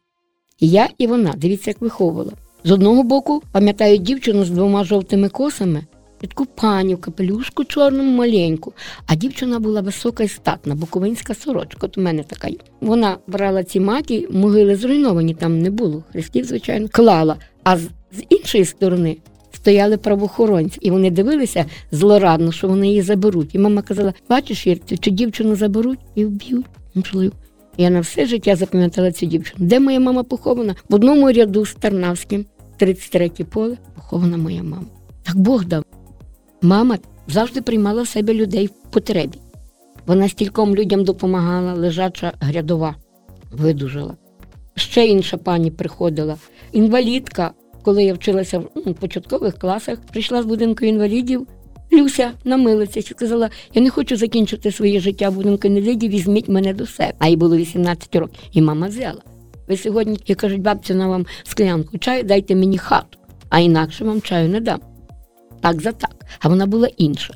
І 0.60 0.68
я 0.68 0.88
і 0.98 1.06
вона, 1.06 1.34
дивіться, 1.36 1.70
як 1.70 1.80
виховувала. 1.80 2.32
З 2.64 2.70
одного 2.70 3.02
боку, 3.02 3.42
пам'ятаю 3.52 3.96
дівчину 3.96 4.44
з 4.44 4.50
двома 4.50 4.84
жовтими 4.84 5.28
косами, 5.28 5.84
таку 6.20 6.46
пані 6.46 6.94
в 6.94 7.00
капелюшку 7.00 7.64
чорному 7.64 8.16
маленьку, 8.16 8.72
а 9.06 9.14
дівчина 9.14 9.58
була 9.58 9.80
висока 9.80 10.24
і 10.24 10.28
статна, 10.28 10.74
буковинська 10.74 11.34
сорочка. 11.34 11.78
От 11.80 11.98
у 11.98 12.00
мене 12.00 12.22
така. 12.22 12.48
Вона 12.80 13.16
брала 13.26 13.64
ці 13.64 13.80
маки, 13.80 14.28
могили 14.30 14.76
зруйновані, 14.76 15.34
там 15.34 15.58
не 15.58 15.70
було 15.70 16.04
хрестів, 16.12 16.44
звичайно, 16.44 16.88
клала. 16.92 17.36
А 17.64 17.78
з 17.78 17.88
іншої 18.28 18.64
сторони 18.64 19.16
стояли 19.58 19.96
правоохоронці, 19.96 20.78
і 20.82 20.90
вони 20.90 21.10
дивилися 21.10 21.64
злорадно, 21.92 22.52
що 22.52 22.68
вони 22.68 22.88
її 22.88 23.02
заберуть. 23.02 23.54
І 23.54 23.58
мама 23.58 23.82
казала: 23.82 24.14
бачиш, 24.28 24.66
Ірцю, 24.66 24.98
чи 24.98 25.10
дівчину 25.10 25.56
заберуть 25.56 25.98
і 26.14 26.24
вб'ють. 26.24 26.66
Можливо. 26.94 27.32
Я 27.78 27.90
на 27.90 28.00
все 28.00 28.26
життя 28.26 28.56
запам'ятала 28.56 29.12
цю 29.12 29.26
дівчину. 29.26 29.66
Де 29.66 29.80
моя 29.80 30.00
мама 30.00 30.22
похована? 30.22 30.74
В 30.88 30.94
одному 30.94 31.32
ряду 31.32 31.66
з 31.66 31.74
Тарнавським, 31.74 32.44
33 32.76 33.28
поле, 33.28 33.76
похована 33.94 34.36
моя 34.36 34.62
мама. 34.62 34.86
Так 35.22 35.36
Бог 35.36 35.64
дав. 35.64 35.84
Мама 36.62 36.98
завжди 37.28 37.62
приймала 37.62 38.02
в 38.02 38.08
себе 38.08 38.34
людей 38.34 38.66
в 38.66 38.90
потребі. 38.90 39.38
Вона 40.06 40.28
стільком 40.28 40.74
людям 40.74 41.04
допомагала, 41.04 41.74
лежача 41.74 42.32
грядова, 42.40 42.94
видужала. 43.52 44.16
Ще 44.74 45.06
інша 45.06 45.36
пані 45.36 45.70
приходила. 45.70 46.36
Інвалідка, 46.72 47.52
коли 47.88 48.04
я 48.04 48.14
вчилася 48.14 48.58
в 48.58 48.94
початкових 48.94 49.58
класах, 49.58 49.98
прийшла 50.12 50.42
з 50.42 50.46
будинку 50.46 50.84
інвалідів. 50.84 51.46
Люся 51.92 52.30
намилиться 52.44 53.00
і 53.00 53.02
сказала: 53.02 53.50
я 53.74 53.82
не 53.82 53.90
хочу 53.90 54.16
закінчити 54.16 54.72
своє 54.72 55.00
життя 55.00 55.28
в 55.28 55.34
будинку 55.34 55.68
інвалідів, 55.68 56.10
візьміть 56.10 56.48
мене 56.48 56.74
до 56.74 56.86
себе. 56.86 57.12
А 57.18 57.28
їй 57.28 57.36
було 57.36 57.56
18 57.56 58.16
років. 58.16 58.38
І 58.52 58.62
мама 58.62 58.86
взяла. 58.86 59.22
Ви 59.68 59.76
сьогодні, 59.76 60.18
як 60.26 60.38
кажуть, 60.38 60.60
бабця 60.60 60.94
на 60.94 61.08
вам 61.08 61.26
склянку 61.44 61.98
чаю, 61.98 62.24
дайте 62.24 62.54
мені 62.54 62.78
хату, 62.78 63.18
а 63.48 63.58
інакше 63.58 64.04
вам 64.04 64.20
чаю 64.20 64.48
не 64.48 64.60
дам. 64.60 64.80
Так 65.60 65.80
за 65.80 65.92
так. 65.92 66.26
А 66.40 66.48
вона 66.48 66.66
була 66.66 66.88
інша. 66.96 67.34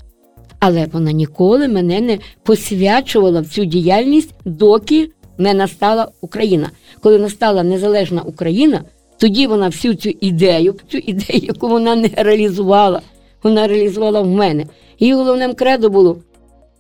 Але 0.59 0.87
вона 0.87 1.13
ніколи 1.13 1.69
мене 1.69 2.01
не 2.01 2.19
посвячувала 2.43 3.41
в 3.41 3.47
цю 3.47 3.65
діяльність, 3.65 4.35
доки 4.45 5.11
не 5.39 5.55
настала 5.55 6.09
Україна. 6.21 6.71
Коли 7.01 7.19
настала 7.19 7.63
незалежна 7.63 8.23
Україна, 8.23 8.85
тоді 9.23 9.47
вона 9.47 9.67
всю 9.67 9.95
цю 9.95 10.11
ідею, 10.21 10.75
цю 10.89 10.99
ідею, 10.99 11.41
яку 11.43 11.69
вона 11.69 11.97
не 11.97 12.11
реалізувала, 12.17 13.03
вона 13.43 13.67
реалізувала 13.67 14.21
в 14.21 14.27
мене. 14.27 14.67
Її 14.99 15.15
головним 15.15 15.55
кредо 15.55 15.91
було 15.91 16.19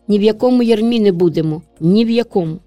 ні 0.08 0.18
в 0.18 0.22
якому 0.22 0.62
ярмі 0.62 1.00
не 1.00 1.12
будемо, 1.12 1.62
ні 1.80 2.04
в 2.04 2.11
якому. 2.11 2.58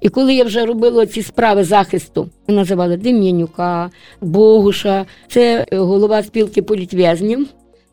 І 0.00 0.08
коли 0.08 0.34
я 0.34 0.44
вже 0.44 0.66
робила 0.66 1.06
ці 1.06 1.22
справи 1.22 1.64
захисту, 1.64 2.28
називали 2.48 2.96
Дем'янюка, 2.96 3.90
Богуша, 4.20 5.06
це 5.28 5.66
е, 5.72 5.78
голова 5.78 6.22
спілки 6.22 6.62
політв'язнів 6.62 7.46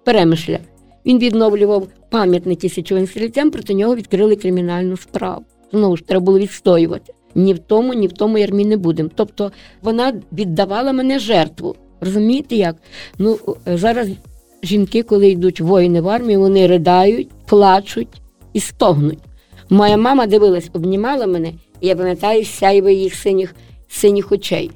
Перемишля. 0.03 0.59
Він 1.05 1.19
відновлював 1.19 1.87
пам'ятники 2.09 2.69
січовим 2.69 3.07
стрільцям, 3.07 3.51
проти 3.51 3.73
нього 3.73 3.95
відкрили 3.95 4.35
кримінальну 4.35 4.97
справу. 4.97 5.45
Знову 5.71 5.97
ж 5.97 6.03
треба 6.03 6.25
було 6.25 6.39
відстоювати. 6.39 7.13
Ні 7.35 7.53
в 7.53 7.59
тому, 7.59 7.93
ні 7.93 8.07
в 8.07 8.13
тому 8.13 8.37
ярмі 8.37 8.65
не 8.65 8.77
будемо. 8.77 9.09
Тобто 9.15 9.51
вона 9.81 10.13
віддавала 10.33 10.93
мене 10.93 11.19
жертву. 11.19 11.75
Розумієте 12.01 12.55
як? 12.55 12.75
Ну 13.17 13.39
е, 13.67 13.77
зараз 13.77 14.09
жінки, 14.63 15.03
коли 15.03 15.29
йдуть 15.29 15.61
воїни 15.61 16.01
в 16.01 16.09
армію, 16.09 16.39
вони 16.39 16.67
riдають, 16.67 17.29
плачуть 17.45 18.21
і 18.53 18.59
стогнуть. 18.59 19.19
Моя 19.69 19.97
мама 19.97 20.27
дивилась, 20.27 20.69
обнімала 20.73 21.27
мене, 21.27 21.51
і 21.81 21.87
я 21.87 21.95
пам'ятаю 21.95 22.45
сяйви 22.45 22.93
їх 22.93 23.15
синіх 23.15 23.55
синіх 23.87 24.31
очей. 24.31 24.71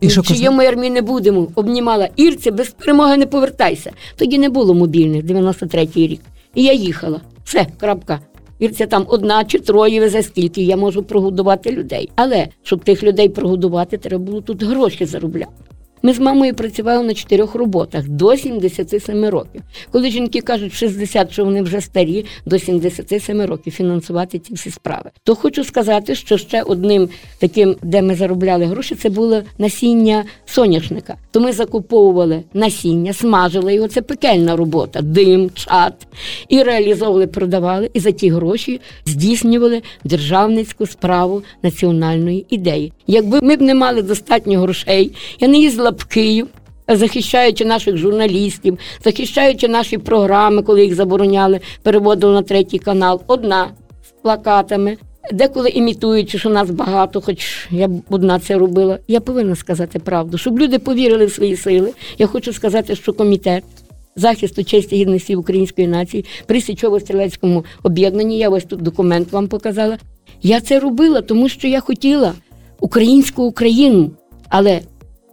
І 0.00 0.10
що 0.10 0.22
чиєму 0.22 0.62
ярмі 0.62 0.90
не 0.90 1.02
будемо, 1.02 1.48
обнімала 1.54 2.08
Ірці, 2.16 2.50
без 2.50 2.68
перемоги 2.70 3.16
не 3.16 3.26
повертайся. 3.26 3.92
Тоді 4.16 4.38
не 4.38 4.48
було 4.48 4.74
мобільних, 4.74 5.24
93-й 5.24 6.06
рік. 6.06 6.20
І 6.54 6.62
я 6.62 6.72
їхала. 6.72 7.20
Все, 7.44 7.66
крапка. 7.80 8.20
Ірця 8.58 8.86
там 8.86 9.04
одна 9.08 9.44
чи 9.44 9.58
троє 9.58 10.00
везе 10.00 10.22
скільки, 10.22 10.62
я 10.62 10.76
можу 10.76 11.02
прогодувати 11.02 11.72
людей. 11.72 12.10
Але 12.16 12.48
щоб 12.62 12.84
тих 12.84 13.02
людей 13.02 13.28
прогодувати, 13.28 13.96
треба 13.96 14.24
було 14.24 14.40
тут 14.40 14.62
гроші 14.62 15.04
заробляти. 15.04 15.52
Ми 16.02 16.12
з 16.12 16.18
мамою 16.18 16.54
працювали 16.54 17.04
на 17.04 17.14
чотирьох 17.14 17.54
роботах 17.54 18.08
до 18.08 18.36
77 18.36 19.24
років. 19.24 19.62
Коли 19.90 20.10
жінки 20.10 20.40
кажуть 20.40 20.72
в 20.72 20.76
60, 20.76 21.32
що 21.32 21.44
вони 21.44 21.62
вже 21.62 21.80
старі, 21.80 22.24
до 22.46 22.58
77 22.58 23.42
років 23.42 23.72
фінансувати 23.72 24.38
ці 24.38 24.54
всі 24.54 24.70
справи. 24.70 25.10
То 25.24 25.34
хочу 25.34 25.64
сказати, 25.64 26.14
що 26.14 26.38
ще 26.38 26.62
одним 26.62 27.08
таким, 27.38 27.76
де 27.82 28.02
ми 28.02 28.14
заробляли 28.14 28.64
гроші, 28.64 28.94
це 28.94 29.10
було 29.10 29.42
насіння 29.58 30.24
соняшника. 30.46 31.16
То 31.30 31.40
ми 31.40 31.52
закуповували 31.52 32.42
насіння, 32.54 33.12
смажили 33.12 33.74
його. 33.74 33.88
Це 33.88 34.02
пекельна 34.02 34.56
робота, 34.56 35.00
дим, 35.00 35.50
чат. 35.54 36.06
І 36.48 36.62
реалізовували, 36.62 37.26
продавали, 37.26 37.90
і 37.94 38.00
за 38.00 38.10
ті 38.10 38.30
гроші 38.30 38.80
здійснювали 39.06 39.82
державницьку 40.04 40.86
справу 40.86 41.42
національної 41.62 42.46
ідеї. 42.50 42.92
Якби 43.06 43.40
ми 43.40 43.56
б 43.56 43.60
не 43.60 43.74
мали 43.74 44.02
достатньо 44.02 44.60
грошей, 44.60 45.12
я 45.40 45.48
не 45.48 45.58
їздила 45.58 45.87
б 45.90 45.96
в 45.96 46.04
Київ. 46.04 46.46
Захищаючи 46.90 47.64
наших 47.64 47.96
журналістів, 47.96 48.78
захищаючи 49.04 49.68
наші 49.68 49.98
програми, 49.98 50.62
коли 50.62 50.84
їх 50.84 50.94
забороняли, 50.94 51.60
переводили 51.82 52.32
на 52.32 52.42
третій 52.42 52.78
канал, 52.78 53.22
одна 53.26 53.68
з 54.08 54.22
плакатами, 54.22 54.96
деколи 55.32 55.68
імітуючи, 55.70 56.38
що 56.38 56.50
нас 56.50 56.70
багато, 56.70 57.20
хоч 57.20 57.68
я 57.70 57.88
б 57.88 58.02
одна 58.10 58.38
це 58.38 58.58
робила. 58.58 58.98
Я 59.08 59.20
повинна 59.20 59.56
сказати 59.56 59.98
правду, 59.98 60.38
щоб 60.38 60.58
люди 60.58 60.78
повірили 60.78 61.26
в 61.26 61.32
свої 61.32 61.56
сили. 61.56 61.92
Я 62.18 62.26
хочу 62.26 62.52
сказати, 62.52 62.94
що 62.94 63.12
комітет 63.12 63.64
захисту 64.16 64.64
честі 64.64 64.96
гідності 64.96 65.36
української 65.36 65.86
нації 65.86 66.24
при 66.46 66.58
січово-стрілецькому 66.58 67.64
об'єднанні, 67.82 68.38
я 68.38 68.48
ось 68.48 68.64
тут 68.64 68.82
документ 68.82 69.32
вам 69.32 69.48
показала. 69.48 69.98
Я 70.42 70.60
це 70.60 70.80
робила, 70.80 71.20
тому 71.20 71.48
що 71.48 71.68
я 71.68 71.80
хотіла 71.80 72.32
українську 72.80 73.42
Україну, 73.42 74.10
але 74.48 74.80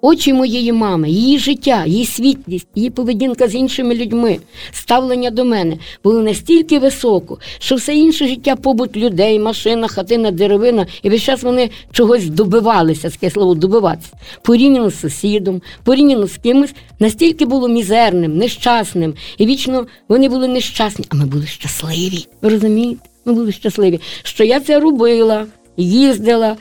очі 0.06 0.34
моєї 0.34 0.72
мами, 0.72 1.10
її 1.10 1.40
життя, 1.40 1.84
її 1.86 2.06
світлість, 2.06 2.68
її 2.76 2.90
поведінка 2.90 3.48
з 3.48 3.56
іншими 3.56 3.96
людьми, 3.96 4.38
ставлення 4.72 5.32
до 5.32 5.46
мене 5.46 5.78
були 6.04 6.24
настільки 6.24 6.80
високо, 6.80 7.38
що 7.60 7.76
все 7.76 7.96
інше 7.96 8.28
життя, 8.28 8.56
побут 8.56 8.98
людей, 8.98 9.40
машина, 9.40 9.88
хатина, 9.88 10.32
деревина, 10.32 10.88
і 11.04 11.10
весь 11.10 11.24
час 11.24 11.44
вони 11.44 11.70
чогось 11.92 12.30
добивалися, 12.30 13.10
таке 13.10 13.30
слово 13.30 13.56
добиватися, 13.56 14.12
порівняно 14.42 14.90
з 14.90 15.00
сусідом, 15.00 15.62
порівняно 15.84 16.28
з 16.28 16.38
кимось, 16.38 16.74
настільки 17.00 17.46
було 17.46 17.68
мізерним, 17.68 18.38
нещасним. 18.38 19.14
І 19.38 19.46
вічно 19.46 19.88
вони 20.10 20.30
були 20.30 20.48
нещасні, 20.48 21.06
а 21.10 21.16
ми 21.16 21.26
були 21.26 21.46
щасливі. 21.46 22.28
Ви 22.42 22.50
розумієте? 22.50 23.00
Ми 23.26 23.34
були 23.34 23.52
щасливі, 23.52 24.00
що 24.24 24.44
я 24.44 24.60
це 24.60 24.80
робила, 24.80 25.46
їздила. 25.78 26.56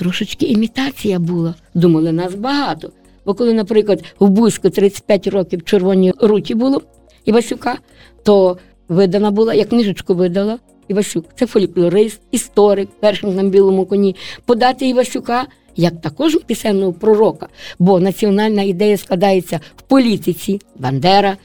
Трошечки 0.00 0.46
імітація 0.46 1.18
була. 1.18 1.54
Думали, 1.74 2.12
нас 2.12 2.34
багато. 2.34 2.90
Бо 3.26 3.34
коли, 3.34 3.54
наприклад, 3.54 4.04
в 4.20 4.28
Бузьку 4.28 4.70
35 4.70 5.26
років 5.26 5.58
в 5.60 5.64
червоній 5.64 6.12
руті 6.20 6.54
було 6.54 6.82
Івасюка, 7.24 7.78
то 8.22 8.58
видана 8.88 9.30
була, 9.30 9.54
я 9.54 9.64
книжечку 9.64 10.14
видала. 10.14 10.58
Івасюк, 10.88 11.24
це 11.38 11.46
фольклорист, 11.46 12.20
історик, 12.30 12.88
першим 13.00 13.34
на 13.34 13.42
білому 13.42 13.86
коні. 13.86 14.16
Подати 14.44 14.88
Івасюка 14.88 15.46
як 15.76 16.00
також 16.00 16.38
пісенного 16.46 16.92
пророка, 16.92 17.48
бо 17.78 18.00
національна 18.00 18.62
ідея 18.62 18.96
складається 18.96 19.60
в 19.76 19.82
політиці 19.82 20.60
Бандера. 20.76 21.36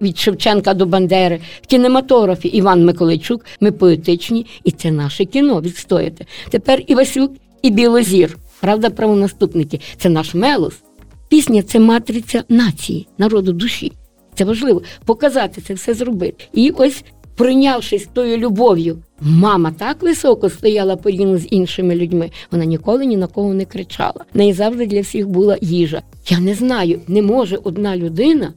Від 0.00 0.18
Шевченка 0.18 0.74
до 0.74 0.86
Бандери, 0.86 1.40
в 1.62 1.66
кінематографі 1.66 2.48
Іван 2.48 2.84
Миколайчук, 2.84 3.44
ми 3.60 3.72
поетичні, 3.72 4.46
і 4.64 4.70
це 4.70 4.90
наше 4.90 5.24
кіно 5.24 5.60
відстояти. 5.60 6.26
Тепер 6.50 6.82
Івасюк 6.86 7.32
і 7.64 7.70
Білозір, 7.70 8.38
правда, 8.60 8.90
правонаступники, 8.90 9.80
це 9.96 10.08
наш 10.08 10.34
мелос. 10.34 10.74
Пісня 11.28 11.62
це 11.62 11.80
матриця 11.80 12.44
нації, 12.48 13.08
народу 13.18 13.52
душі. 13.52 13.92
Це 14.34 14.44
важливо 14.44 14.82
показати 15.04 15.60
це 15.60 15.74
все 15.74 15.94
зробити. 15.94 16.44
І 16.52 16.70
ось, 16.70 17.04
прийнявшись 17.36 18.08
тою 18.12 18.36
любов'ю, 18.36 18.98
мама 19.20 19.72
так 19.78 20.02
високо 20.02 20.50
стояла 20.50 20.96
порівняно 20.96 21.38
з 21.38 21.46
іншими 21.50 21.94
людьми. 21.94 22.30
Вона 22.50 22.64
ніколи 22.64 23.06
ні 23.06 23.16
на 23.16 23.26
кого 23.26 23.54
не 23.54 23.64
кричала. 23.64 24.24
В 24.34 24.38
неї 24.38 24.52
завжди 24.52 24.86
для 24.86 25.00
всіх 25.00 25.28
була 25.28 25.58
їжа. 25.60 26.02
Я 26.28 26.40
не 26.40 26.54
знаю, 26.54 27.00
не 27.08 27.22
може 27.22 27.58
одна 27.64 27.96
людина, 27.96 28.52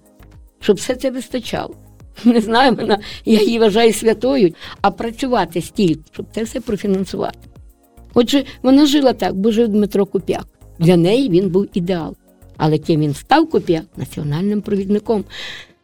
щоб 0.60 0.78
все 0.78 0.96
це 0.96 1.12
вистачало. 1.12 1.76
Не 2.26 2.42
знаю, 2.42 2.76
вона, 2.76 3.00
я 3.26 3.42
її 3.42 3.60
вважаю 3.60 3.94
святою, 3.94 4.54
а 4.82 4.92
працювати 4.92 5.62
стільки, 5.62 6.02
щоб 6.12 6.26
це 6.32 6.44
все 6.44 6.60
профінансувати. 6.60 7.38
Отже, 8.20 8.44
вона 8.64 8.86
жила 8.86 9.14
так, 9.14 9.36
бо 9.36 9.52
жив 9.52 9.68
Дмитро 9.68 10.06
Куп'як. 10.06 10.48
Для 10.80 10.98
неї 10.98 11.30
він 11.30 11.50
був 11.50 11.68
ідеал. 11.74 12.16
Але 12.58 12.78
ким 12.78 13.02
він 13.02 13.14
став 13.14 13.50
Куп'як 13.50 13.84
національним 13.98 14.62
провідником. 14.62 15.24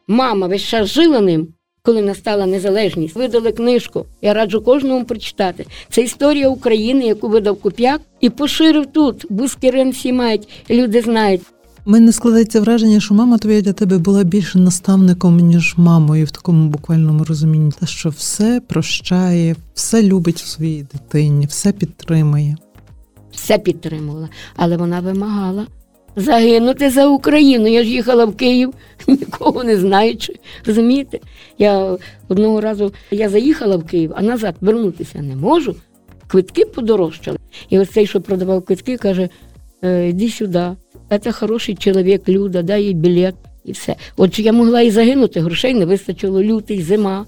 Мама 0.08 0.48
весь 0.48 0.62
час 0.62 0.90
жила 0.90 1.20
ним, 1.20 1.48
коли 1.82 2.02
настала 2.02 2.46
незалежність. 2.46 3.16
Видали 3.16 3.52
книжку. 3.52 4.06
Я 4.22 4.34
раджу 4.34 4.62
кожному 4.66 5.06
прочитати. 5.06 5.66
Це 5.90 6.02
історія 6.02 6.50
України, 6.50 7.06
яку 7.06 7.30
видав 7.30 7.56
Куп'як, 7.62 8.02
і 8.22 8.30
поширив 8.30 8.86
тут. 8.86 9.26
Бузький 9.30 9.90
всі 9.90 10.14
мають, 10.14 10.48
люди 10.70 11.02
знають. 11.02 11.42
Мене 11.86 12.12
складається 12.12 12.62
враження, 12.62 13.00
що 13.00 13.14
мама 13.14 13.38
твоя 13.38 13.62
для 13.62 13.74
тебе 13.74 13.98
була 13.98 14.24
більше 14.24 14.60
наставником, 14.60 15.38
ніж 15.38 15.74
мамою 15.78 16.26
в 16.26 16.32
такому 16.32 16.70
буквальному 16.70 17.24
розумінні. 17.24 17.72
Те, 17.80 17.86
що 17.86 18.10
все 18.10 18.62
прощає, 18.68 19.56
все 19.74 20.04
любить 20.04 20.42
в 20.42 20.48
своїй 20.48 20.86
дитині, 20.94 21.46
все 21.46 21.72
підтримує. 21.72 22.58
Все 23.32 23.58
підтримувала, 23.58 24.30
але 24.56 24.78
вона 24.78 25.00
вимагала 25.00 25.68
загинути 26.16 26.90
за 26.90 27.08
Україну. 27.08 27.68
Я 27.68 27.84
ж 27.84 27.90
їхала 27.90 28.26
в 28.26 28.36
Київ, 28.36 28.74
нікого 29.08 29.64
не 29.64 29.78
знаючи. 29.78 30.36
Розумієте? 30.66 31.20
Я 31.58 31.98
одного 32.28 32.62
разу 32.62 32.94
я 33.12 33.30
заїхала 33.30 33.78
в 33.78 33.84
Київ, 33.86 34.12
а 34.16 34.22
назад 34.22 34.56
вернутися 34.62 35.22
не 35.22 35.36
можу. 35.36 35.76
Квитки 36.28 36.66
подорожчали. 36.66 37.38
І 37.70 37.80
ось 37.80 37.90
цей, 37.90 38.08
що 38.08 38.22
продавав 38.22 38.62
квитки, 38.62 38.98
каже: 38.98 39.30
«Е, 39.84 40.10
йди 40.10 40.30
сюди, 40.30 40.72
це 41.20 41.32
хороший 41.32 41.76
чоловік, 41.76 42.30
люда, 42.30 42.62
дай 42.62 42.84
їй 42.84 42.94
білет 42.94 43.36
і 43.66 43.72
все. 43.72 43.96
Отже, 44.18 44.42
я 44.42 44.54
могла 44.54 44.82
і 44.82 44.92
загинути, 44.92 45.40
грошей 45.40 45.74
не 45.74 45.86
вистачило, 45.86 46.44
лютий, 46.44 46.82
зима. 46.82 47.26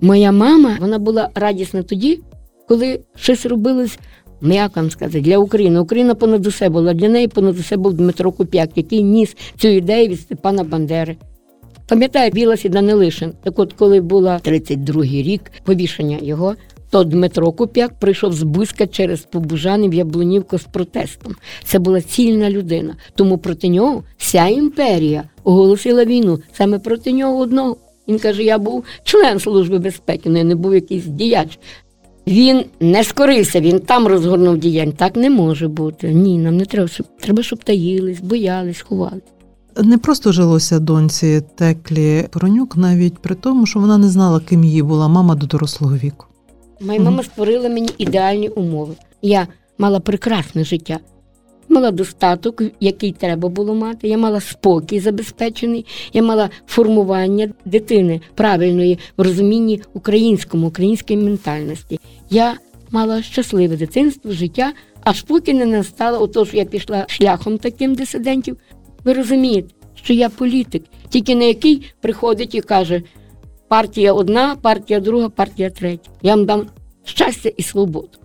Моя 0.00 0.32
мама 0.32 0.76
вона 0.80 0.98
була 0.98 1.28
радісна 1.34 1.82
тоді, 1.82 2.20
коли 2.68 3.00
щось 3.16 3.46
робилось 3.46 3.98
ну 4.44 4.68
вам 4.74 4.90
сказати, 4.90 5.20
для 5.20 5.38
України. 5.38 5.80
Україна 5.80 6.14
понад 6.14 6.46
усе 6.46 6.68
була, 6.68 6.94
для 6.94 7.08
неї 7.08 7.28
понад 7.28 7.58
усе 7.58 7.76
був 7.76 7.94
Дмитро 7.94 8.32
Куп'як, 8.32 8.70
який 8.76 9.02
ніс 9.02 9.36
цю 9.58 9.68
ідею 9.68 10.08
від 10.08 10.20
Степана 10.20 10.64
Бандери. 10.64 11.16
Пам'ятаю, 11.88 12.30
Білас 12.30 12.62
Данилишин. 12.64 13.32
Так 13.42 13.58
от, 13.58 13.72
коли 13.72 14.00
була 14.00 14.40
32-й 14.44 15.22
рік 15.22 15.40
повішення 15.64 16.18
його, 16.22 16.54
то 16.94 17.04
Дмитро 17.04 17.52
Куп'як 17.52 17.98
прийшов 17.98 18.32
з 18.32 18.42
Бузька 18.42 18.86
через 18.86 19.26
в 19.32 19.94
Яблунівку 19.94 20.58
з 20.58 20.62
протестом. 20.62 21.34
Це 21.64 21.78
була 21.78 22.00
цільна 22.00 22.50
людина. 22.50 22.94
Тому 23.14 23.38
проти 23.38 23.68
нього 23.68 24.02
вся 24.16 24.46
імперія 24.46 25.24
оголосила 25.44 26.04
війну 26.04 26.38
саме 26.52 26.78
проти 26.78 27.12
нього 27.12 27.38
одного. 27.38 27.76
Він 28.08 28.18
каже: 28.18 28.42
я 28.42 28.58
був 28.58 28.84
член 29.04 29.40
Служби 29.40 29.78
безпеки, 29.78 30.30
не 30.30 30.54
був 30.54 30.74
якийсь 30.74 31.04
діяч. 31.04 31.58
Він 32.26 32.64
не 32.80 33.04
скорився, 33.04 33.60
він 33.60 33.80
там 33.80 34.06
розгорнув 34.06 34.58
діянь. 34.58 34.92
Так 34.92 35.16
не 35.16 35.30
може 35.30 35.68
бути. 35.68 36.12
Ні, 36.12 36.38
нам 36.38 36.56
не 36.56 36.64
треба, 36.64 36.88
щоб 36.88 37.06
треба, 37.20 37.42
щоб 37.42 37.64
таїлись, 37.64 38.20
боялись, 38.20 38.80
ховались. 38.80 39.22
Не 39.82 39.98
просто 39.98 40.32
жилося 40.32 40.78
доньці 40.78 41.42
Теклі 41.54 42.28
Поронюк, 42.30 42.76
навіть 42.76 43.18
при 43.18 43.34
тому, 43.34 43.66
що 43.66 43.80
вона 43.80 43.98
не 43.98 44.08
знала, 44.08 44.40
ким 44.40 44.64
її 44.64 44.82
була 44.82 45.08
мама 45.08 45.34
до 45.34 45.46
дорослого 45.46 45.96
віку. 45.96 46.26
Моя 46.84 47.00
мама 47.00 47.22
створила 47.22 47.68
мені 47.68 47.88
ідеальні 47.98 48.48
умови. 48.48 48.94
Я 49.22 49.48
мала 49.78 50.00
прекрасне 50.00 50.64
життя. 50.64 50.98
Мала 51.68 51.90
достаток, 51.90 52.62
який 52.80 53.12
треба 53.12 53.48
було 53.48 53.74
мати. 53.74 54.08
Я 54.08 54.18
мала 54.18 54.40
спокій 54.40 55.00
забезпечений, 55.00 55.86
я 56.12 56.22
мала 56.22 56.50
формування 56.66 57.48
дитини 57.64 58.20
правильної 58.34 58.98
в 59.16 59.22
розумінні 59.22 59.82
українському, 59.94 60.66
української 60.66 61.18
ментальності. 61.18 62.00
Я 62.30 62.56
мала 62.90 63.22
щасливе 63.22 63.76
дитинство, 63.76 64.32
життя, 64.32 64.72
аж 65.04 65.22
поки 65.22 65.54
не 65.54 65.66
настало, 65.66 66.22
отож 66.22 66.48
я 66.52 66.64
пішла 66.64 67.04
шляхом 67.08 67.58
таким 67.58 67.94
дисидентів. 67.94 68.56
Ви 69.04 69.12
розумієте, 69.12 69.68
що 69.94 70.12
я 70.12 70.28
політик, 70.28 70.82
тільки 71.08 71.34
на 71.34 71.44
який 71.44 71.82
приходить 72.00 72.54
і 72.54 72.60
каже: 72.60 73.02
партія 73.68 74.12
одна, 74.12 74.56
партія 74.56 75.00
друга, 75.00 75.28
партія 75.28 75.70
третя. 75.70 76.10
Я 76.22 76.34
вам 76.36 76.44
дам 76.44 76.66
щастя 77.04 77.50
і 77.56 77.62
свободу. 77.62 78.18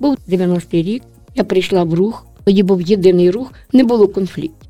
Був 0.00 0.16
90-й 0.28 0.82
рік, 0.82 1.02
я 1.34 1.44
прийшла 1.44 1.84
в 1.84 1.94
рух. 1.94 2.26
Тоді 2.44 2.62
був 2.62 2.82
єдиний 2.82 3.30
рух, 3.30 3.52
не 3.72 3.84
було 3.84 4.08
конфліктів, 4.08 4.68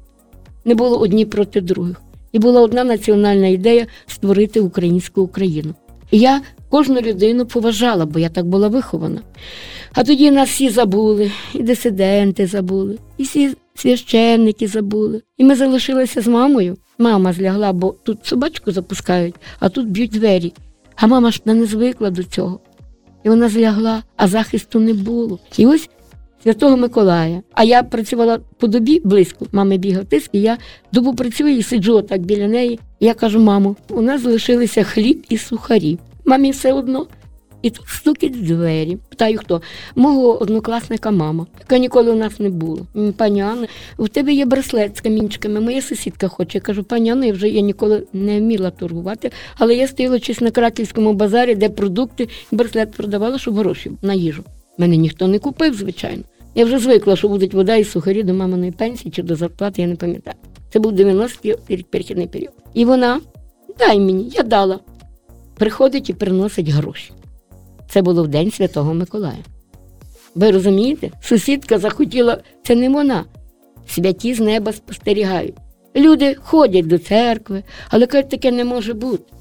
не 0.64 0.75
було 0.75 0.98
одні 0.98 1.25
проти 1.25 1.61
других. 1.61 2.03
І 2.33 2.38
була 2.38 2.61
одна 2.61 2.85
національна 2.85 3.46
ідея 3.46 3.87
створити 4.07 4.61
українську 4.61 5.22
Україну. 5.22 5.75
І 6.11 6.18
я 6.18 6.40
кожну 6.73 7.01
людину 7.01 7.47
поважала, 7.47 8.07
бо 8.07 8.19
я 8.19 8.29
так 8.29 8.47
була 8.47 8.69
вихована. 8.69 9.21
А 9.95 10.05
тоді 10.05 10.31
нас 10.31 10.49
всі 10.49 10.69
забули, 10.69 11.31
і 11.55 11.63
дисиденти 11.63 12.47
забули, 12.47 12.99
і 13.19 13.23
всі 13.23 13.55
священники 13.75 14.69
забули. 14.69 15.23
І 15.39 15.45
ми 15.45 15.55
залишилися 15.55 16.21
з 16.21 16.27
мамою. 16.27 16.77
Мама 16.99 17.33
злягла, 17.33 17.73
бо 17.73 17.95
тут 18.03 18.27
собачку 18.27 18.73
запускають, 18.73 19.35
а 19.61 19.69
тут 19.69 19.89
б'ють 19.89 20.11
двері. 20.11 20.53
А 20.97 21.07
мама 21.07 21.31
ж 21.31 21.41
не 21.45 21.67
звикла 21.67 22.11
до 22.11 22.25
цього. 22.25 22.61
І 23.25 23.29
вона 23.29 23.49
злягла, 23.49 24.03
а 24.17 24.29
захисту 24.29 24.81
не 24.81 24.95
було. 24.95 25.39
І 25.59 25.67
ось 25.67 25.89
Святого 26.43 26.77
Миколая. 26.77 27.43
А 27.55 27.65
я 27.65 27.83
працювала 27.83 28.39
по 28.59 28.67
добі 28.67 29.01
близько, 29.05 29.47
мами 29.53 29.77
бігав 29.77 30.05
тиск, 30.05 30.31
і 30.33 30.41
я 30.41 30.59
добу 30.93 31.15
працюю 31.15 31.57
і 31.57 31.63
сиджу 31.63 31.97
отак 31.97 32.21
біля 32.21 32.49
неї. 32.49 32.81
І 33.01 33.07
я 33.07 33.15
кажу, 33.15 33.41
мамо, 33.41 33.77
у 33.89 34.03
нас 34.03 34.23
залишилися 34.23 34.85
хліб 34.85 35.25
і 35.29 35.39
сухарі. 35.39 35.99
Мамі 36.25 36.51
все 36.51 36.73
одно. 36.73 37.07
І 37.63 37.71
тут 37.71 37.89
стукать 37.89 38.37
в 38.37 38.43
двері. 38.43 38.99
Питаю, 39.09 39.39
хто? 39.39 39.63
Мого 39.97 40.43
однокласника 40.43 41.11
мама, 41.11 41.47
яка 41.61 41.79
ніколи 41.79 42.13
у 42.13 42.15
нас 42.15 42.41
не 42.41 42.49
було. 42.49 42.87
Пані 43.17 43.41
Анна, 43.41 43.67
у 43.99 44.09
тебе 44.09 44.33
є 44.33 44.47
браслет 44.47 44.97
з 44.97 45.01
камінчиками, 45.01 45.61
моя 45.61 45.83
сусідка 45.83 46.29
хоче. 46.29 46.59
Я 46.59 46.63
кажу, 46.63 46.85
пані 46.85 47.11
Анна, 47.11 47.27
я 47.27 47.33
вже 47.33 47.49
я 47.49 47.61
ніколи 47.61 48.03
не 48.13 48.41
вміла 48.41 48.71
торгувати, 48.71 49.31
але 49.59 49.75
я 49.75 49.89
стояла 49.89 50.19
щось 50.19 50.41
на 50.41 50.51
краківському 50.51 51.13
базарі, 51.13 51.55
де 51.55 51.69
продукти, 51.69 52.29
браслет 52.53 52.91
продавала, 52.93 53.39
щоб 53.39 53.55
гроші 53.55 53.91
на 54.03 54.15
їжу. 54.15 54.45
Мене 54.79 54.97
ніхто 54.97 55.29
не 55.29 55.39
купив, 55.39 55.75
звичайно. 55.75 56.23
Я 56.55 56.65
вже 56.65 56.79
звикла, 56.79 57.17
що 57.17 57.29
будуть 57.29 57.55
вода 57.55 57.77
і 57.77 57.85
сухарі 57.85 58.23
до 58.23 58.35
маминої 58.35 58.73
пенсії 58.73 59.13
чи 59.13 59.23
до 59.23 59.37
зарплати, 59.37 59.83
я 59.83 59.89
не 59.89 59.97
пам'ятаю. 59.97 60.37
Це 60.73 60.79
був 60.79 60.93
90-й 60.93 61.77
рік 61.77 61.87
перехідний 61.91 62.27
період. 62.27 62.53
І 62.75 62.85
вона 62.85 63.21
дай 63.79 64.01
мені, 64.01 64.31
я 64.35 64.43
дала. 64.43 64.79
Приходить 65.62 66.11
і 66.11 66.12
приносить 66.12 66.68
гроші. 66.68 67.12
Це 67.90 68.03
було 68.03 68.25
в 68.25 68.29
День 68.29 68.51
Святого 68.51 68.94
Миколая. 68.94 69.44
Ви 70.35 70.51
розумієте? 70.51 71.11
Сусідка 71.20 71.79
захотіла, 71.79 72.38
це 72.62 72.75
не 72.75 72.88
вона. 72.88 73.25
Святі 73.88 74.35
з 74.35 74.40
неба 74.40 74.72
спостерігають. 74.72 75.55
Люди 75.96 76.35
ходять 76.35 76.87
до 76.87 76.98
церкви, 76.98 77.62
але 77.88 78.07
кажуть, 78.07 78.31
таке 78.31 78.53
не 78.53 78.64
може 78.64 78.94
бути. 78.94 79.33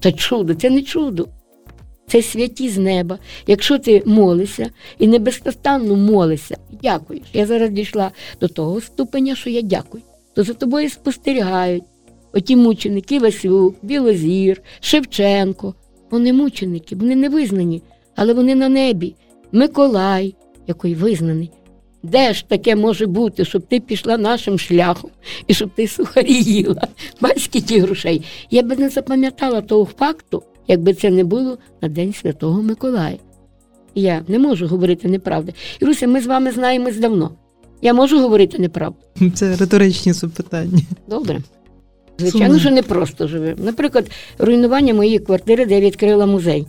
Та 0.00 0.12
чудо, 0.12 0.54
це 0.54 0.70
не 0.70 0.82
чудо. 0.82 1.28
Це 2.08 2.22
святі 2.22 2.68
з 2.68 2.78
неба. 2.78 3.18
Якщо 3.46 3.78
ти 3.78 4.02
молишся 4.06 4.70
і 4.98 5.08
не 5.08 5.18
молишся, 5.96 6.56
дякуєш. 6.82 7.22
Я 7.32 7.46
зараз 7.46 7.70
дійшла 7.70 8.10
до 8.40 8.48
того 8.48 8.80
ступеня, 8.80 9.36
що 9.36 9.50
я 9.50 9.62
дякую. 9.62 10.02
То 10.34 10.42
за 10.42 10.54
тобою 10.54 10.90
спостерігають. 10.90 11.84
Оті 12.34 12.56
мученики 12.56 13.18
Васюк, 13.18 13.74
Білозір, 13.82 14.62
Шевченко. 14.80 15.74
Вони 16.10 16.32
мученики, 16.32 16.96
вони 16.96 17.16
не 17.16 17.28
визнані, 17.28 17.82
але 18.16 18.34
вони 18.34 18.54
на 18.54 18.68
небі. 18.68 19.14
Миколай, 19.52 20.34
який 20.66 20.94
визнаний. 20.94 21.50
Де 22.02 22.34
ж 22.34 22.48
таке 22.48 22.76
може 22.76 23.06
бути, 23.06 23.44
щоб 23.44 23.62
ти 23.62 23.80
пішла 23.80 24.18
нашим 24.18 24.58
шляхом 24.58 25.10
і 25.46 25.54
щоб 25.54 25.70
ти 25.74 25.88
сухарі 25.88 26.42
їла? 26.42 26.88
Бач, 27.20 27.44
скільки 27.44 27.80
грошей. 27.80 28.22
Я 28.50 28.62
би 28.62 28.76
не 28.76 28.88
запам'ятала 28.88 29.60
того 29.60 29.84
факту, 29.84 30.42
якби 30.68 30.94
це 30.94 31.10
не 31.10 31.24
було 31.24 31.58
на 31.82 31.88
День 31.88 32.12
Святого 32.12 32.62
Миколая. 32.62 33.18
Я 33.94 34.24
не 34.28 34.38
можу 34.38 34.66
говорити 34.66 35.08
неправду. 35.08 35.52
Іруся, 35.80 36.06
ми 36.06 36.20
з 36.20 36.26
вами 36.26 36.52
знаємось 36.52 36.96
давно. 36.96 37.30
Я 37.82 37.94
можу 37.94 38.20
говорити 38.20 38.58
неправду. 38.58 38.98
Це 39.34 39.56
риторичні 39.56 40.12
запитання. 40.12 40.82
Добре. 41.08 41.40
Звичайно, 42.18 42.58
що 42.58 42.70
не 42.70 42.82
просто 42.82 43.28
живе. 43.28 43.54
Наприклад, 43.58 44.10
руйнування 44.38 44.94
моєї 44.94 45.18
квартири, 45.18 45.66
де 45.66 45.74
я 45.74 45.80
відкрила 45.80 46.26
музей. 46.26 46.66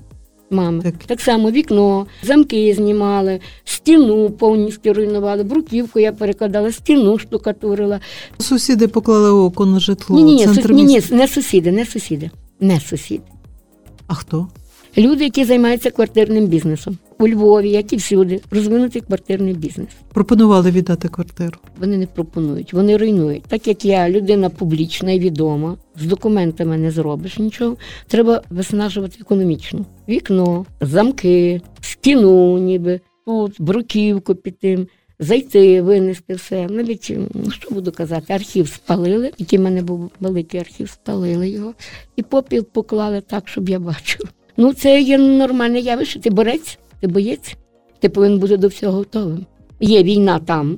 Мами. 0.50 0.84
Так. 0.84 0.94
Так. 1.06 1.22
само 1.22 1.52
вікно, 1.52 2.08
замки 2.24 2.74
знімали, 2.74 3.40
стіну 3.64 4.30
повністю 4.30 4.94
руйнували, 4.94 5.44
бруківку 5.44 6.00
я 6.00 6.12
перекладала, 6.12 6.72
стіну 6.72 7.18
штукатурила. 7.18 8.00
Сусіди 8.40 8.88
поклали 8.88 9.30
око 9.30 9.66
на 9.66 9.80
житло. 9.80 10.16
Ні, 10.16 10.24
ні, 10.24 10.46
центр 10.46 10.72
ні, 10.72 10.84
ні, 10.84 11.02
не 11.12 11.28
сусіди, 11.28 11.72
не 11.72 11.86
сусіди. 11.86 12.30
Не 12.60 12.80
сусіди. 12.80 13.24
А 14.08 14.14
хто? 14.14 14.48
Люди, 14.98 15.24
які 15.24 15.46
займаються 15.46 15.92
квартирним 15.92 16.48
бізнесом. 16.48 16.98
У 17.20 17.28
Львові, 17.28 17.70
як 17.70 17.94
і 17.94 17.96
всюди, 17.96 18.42
розвинутий 18.52 19.02
квартирний 19.02 19.54
бізнес. 19.54 19.90
Пропонували 20.14 20.72
віддати 20.72 21.08
квартиру. 21.08 21.58
Вони 21.80 21.98
не 21.98 22.08
пропонують, 22.08 22.74
вони 22.74 22.98
руйнують. 22.98 23.44
Так 23.44 23.68
як 23.68 23.86
я 23.86 24.10
людина 24.10 24.50
публічна 24.50 25.12
і 25.12 25.20
відома, 25.20 25.78
з 25.96 26.06
документами 26.06 26.78
не 26.78 26.92
зробиш 26.92 27.40
нічого. 27.40 27.78
Треба 28.08 28.42
виснажувати 28.50 29.18
економічно. 29.22 29.86
Вікно, 30.10 30.66
замки, 30.82 31.62
стіну, 31.82 32.58
ніби 32.58 33.00
тут, 33.26 33.62
бруківку 33.62 34.36
під 34.36 34.60
тим. 34.60 34.88
Зайти, 35.20 35.82
винести 35.82 36.34
все. 36.34 36.68
Навіть 36.68 37.14
ну 37.34 37.52
що 37.52 37.70
буду 37.70 37.92
казати, 37.92 38.34
архів 38.34 38.68
спалили, 38.68 39.32
який 39.38 39.60
в 39.60 39.62
мене 39.62 39.82
був 39.82 40.12
великий 40.20 40.60
архів, 40.60 40.90
спалили 40.90 41.50
його, 41.50 41.74
і 42.16 42.24
попіл 42.24 42.66
поклали 42.66 43.22
так, 43.22 43.48
щоб 43.48 43.70
я 43.70 43.80
бачив. 43.80 44.22
Ну, 44.58 44.74
це 44.74 45.02
є 45.02 45.18
нормальне 45.18 45.80
явище. 45.80 46.20
Ти 46.20 46.30
борець, 46.30 46.80
ти 47.00 47.08
боєць, 47.08 47.56
ти 48.00 48.10
повинен 48.10 48.40
бути 48.40 48.58
до 48.58 48.68
всього 48.68 48.98
готовим. 48.98 49.46
Є 49.80 50.04
війна 50.04 50.40
там, 50.40 50.78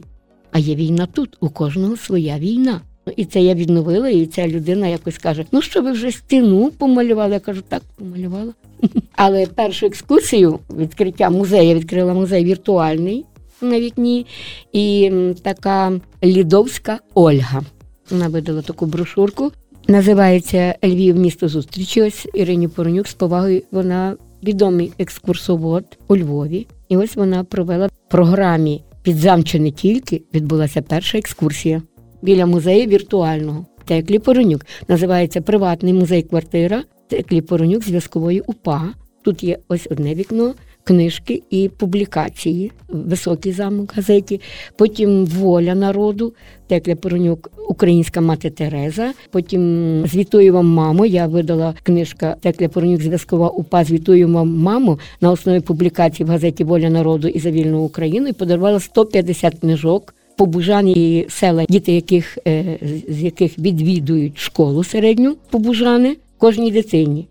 а 0.52 0.60
є 0.60 0.76
війна 0.76 1.08
тут. 1.14 1.38
У 1.40 1.50
кожного 1.50 1.98
своя 1.98 2.40
війна. 2.40 2.82
І 3.16 3.26
це 3.26 3.42
я 3.42 3.54
відновила, 3.54 4.10
і 4.10 4.26
ця 4.26 4.48
людина 4.48 4.88
якось 4.88 5.18
каже: 5.18 5.46
ну 5.52 5.62
що 5.62 5.82
ви 5.82 5.92
вже 5.92 6.12
стіну 6.12 6.72
помалювали? 6.78 7.34
Я 7.34 7.40
кажу, 7.40 7.62
так, 7.70 7.82
помалювала. 7.96 8.54
Але 9.16 9.46
першу 9.46 9.86
екскурсію 9.86 10.60
відкриття 10.78 11.30
музею 11.30 11.70
я 11.70 11.76
відкрила 11.76 12.14
музей 12.14 12.46
віртуальний 12.46 13.26
на 13.62 13.80
вікні, 13.80 14.26
і 14.74 15.12
така 15.42 16.00
лідовська 16.24 17.00
Ольга. 17.14 17.62
Вона 18.10 18.28
видала 18.28 18.62
таку 18.62 18.86
брошурку. 18.86 19.52
Називається 19.90 20.76
Львів 20.84 21.18
місто 21.18 21.48
зустрічі. 21.48 22.02
Ось 22.02 22.28
Ірині 22.34 22.68
Поронюк 22.68 23.08
з 23.08 23.14
повагою. 23.14 23.62
Вона 23.72 24.16
відомий 24.44 24.92
екскурсовод 25.00 25.86
у 26.08 26.18
Львові. 26.18 26.68
І 26.90 26.98
ось 26.98 27.16
вона 27.16 27.44
провела 27.44 27.88
в 27.88 27.92
програмі 28.10 28.84
«Підзамче 29.04 29.60
не 29.60 29.72
тільки 29.72 30.22
відбулася 30.34 30.82
перша 30.82 31.18
екскурсія 31.18 31.82
біля 32.22 32.46
музею 32.46 32.88
віртуального. 32.88 33.66
Теклі 33.86 34.20
Поронюк. 34.20 34.66
Називається 34.88 35.42
Приватний 35.42 35.94
музей-квартира 35.94 36.84
Теклі 37.08 37.42
Поронюк 37.42 37.84
зв'язкової 37.84 38.42
УПА. 38.42 38.90
Тут 39.24 39.44
є 39.44 39.58
ось 39.68 39.88
одне 39.92 40.16
вікно, 40.16 40.54
книжки 40.88 41.42
і 41.50 41.70
публікації. 41.70 42.72
Високий 42.90 43.52
замок 43.52 43.94
газеті. 43.96 44.42
Потім 44.76 45.26
Воля 45.26 45.76
народу, 45.76 46.34
Текля 46.68 46.96
Поронюк, 46.96 47.52
Українська 47.70 48.22
мати 48.22 48.50
Тереза. 48.50 49.14
Потім 49.32 50.04
Звітую 50.08 50.54
вам 50.54 50.68
мамо. 50.68 51.06
Я 51.06 51.28
видала 51.28 51.74
книжка 51.84 52.36
Текля 52.42 52.70
Поронюк, 52.70 53.02
зв'язкова 53.02 53.50
упа. 53.50 53.84
Звітую 53.84 54.28
вам 54.28 54.58
маму 54.58 55.00
на 55.22 55.32
основі 55.32 55.60
публікацій 55.60 56.24
в 56.24 56.28
газеті 56.28 56.64
Воля 56.64 56.90
народу 56.90 57.28
і 57.28 57.40
за 57.40 57.52
вільну 57.52 57.82
Україну 57.82 58.28
і 58.28 58.34
подарувала 58.34 58.80
150 58.80 59.60
книжок. 59.60 60.16
Побужани 60.38 60.92
і 60.92 61.26
села, 61.30 61.66
діти 61.70 61.92
яких 61.92 62.38
е, 62.48 62.80
з 63.10 63.22
яких 63.22 63.60
відвідують 63.60 64.38
школу 64.38 64.84
середню 64.84 65.36
побужани 65.50 66.18
кожній 66.38 66.72
дитині. 66.72 67.28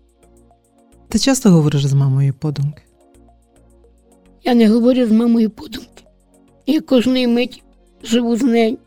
Ти 1.09 1.19
часто 1.19 1.49
говориш 1.49 1.85
з 1.85 1.93
мамою 1.93 2.33
подумки? 2.39 2.86
Я 4.47 4.53
не 4.53 4.69
говорю 4.69 5.07
з 5.07 5.11
мамою 5.11 5.49
подумки. 5.49 6.03
Я 6.65 6.81
кожної 6.81 7.27
мить 7.27 7.63
живу 8.03 8.37
з 8.37 8.43
нею. 8.43 8.77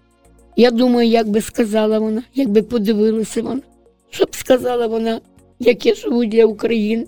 Я 0.56 0.70
думаю, 0.70 1.08
як 1.08 1.28
би 1.28 1.40
сказала 1.40 1.98
вона, 1.98 2.22
як 2.34 2.48
би 2.48 2.62
подивилася 2.62 3.42
вона, 3.42 3.60
що 4.10 4.24
б 4.24 4.34
сказала 4.34 4.86
вона, 4.86 5.20
як 5.58 5.86
я 5.86 5.94
живу 5.94 6.24
для 6.24 6.44
України, 6.44 7.06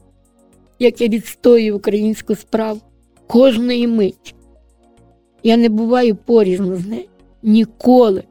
як 0.78 1.00
я 1.00 1.08
відстоюю 1.08 1.76
українську 1.76 2.34
справу. 2.34 2.80
Кожної 3.26 3.86
мить. 3.86 4.34
Я 5.42 5.56
не 5.56 5.68
буваю 5.68 6.16
порізно 6.16 6.76
з 6.76 6.86
нею. 6.86 7.08
Ніколи. 7.42 8.22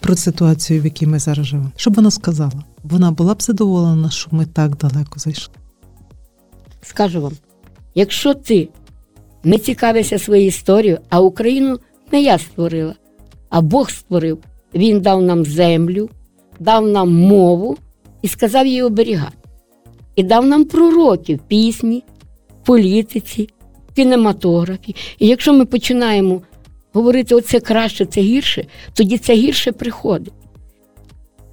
Про 0.00 0.16
ситуацію, 0.16 0.82
в 0.82 0.84
якій 0.84 1.06
ми 1.06 1.18
зараз 1.18 1.46
живемо. 1.46 1.72
Що 1.76 1.90
б 1.90 1.94
вона 1.94 2.10
сказала? 2.10 2.64
Вона 2.84 3.10
була 3.10 3.34
б 3.34 3.42
задоволена, 3.42 4.10
що 4.10 4.28
ми 4.32 4.46
так 4.46 4.76
далеко 4.76 5.18
зайшли. 5.18 5.54
Скажу 6.82 7.20
вам, 7.20 7.32
якщо 7.94 8.34
ти 8.34 8.68
не 9.46 9.58
цікавишся 9.58 10.18
своєю 10.18 10.48
історією, 10.48 10.98
а 11.08 11.20
Україну 11.20 11.78
не 12.12 12.22
я 12.22 12.38
створила, 12.38 12.94
а 13.50 13.60
Бог 13.60 13.90
створив. 13.90 14.38
Він 14.74 15.00
дав 15.00 15.22
нам 15.22 15.44
землю, 15.44 16.10
дав 16.60 16.88
нам 16.88 17.14
мову 17.14 17.76
і 18.22 18.28
сказав 18.28 18.66
її 18.66 18.82
оберігати. 18.82 19.36
І 20.16 20.22
дав 20.22 20.46
нам 20.46 20.64
пророків, 20.64 21.38
пісні, 21.48 22.02
політиці, 22.64 23.48
кінематографі. 23.96 24.96
І 25.18 25.26
якщо 25.26 25.52
ми 25.52 25.64
починаємо 25.64 26.42
говорити 26.92 27.34
оце 27.34 27.60
краще, 27.60 28.06
це 28.06 28.20
гірше, 28.20 28.66
тоді 28.94 29.18
це 29.18 29.34
гірше 29.34 29.72
приходить. 29.72 30.34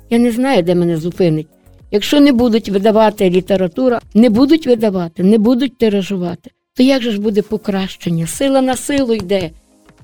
Я 0.10 0.20
не 0.20 0.32
знаю, 0.32 0.64
де 0.64 0.76
мене 0.76 0.98
зупинить. 0.98 1.48
Якщо 1.92 2.20
не 2.20 2.32
будуть 2.32 2.70
видавати 2.70 3.30
літературу, 3.30 3.98
не 4.14 4.30
будуть 4.30 4.68
видавати, 4.68 5.24
не 5.24 5.38
будуть 5.38 5.78
тиражувати, 5.78 6.52
то 6.76 6.84
як 6.84 7.02
же 7.02 7.12
ж 7.12 7.22
буде 7.22 7.42
покращення? 7.42 8.28
Сила 8.28 8.62
на 8.62 8.76
силу 8.76 9.14
йде. 9.14 9.52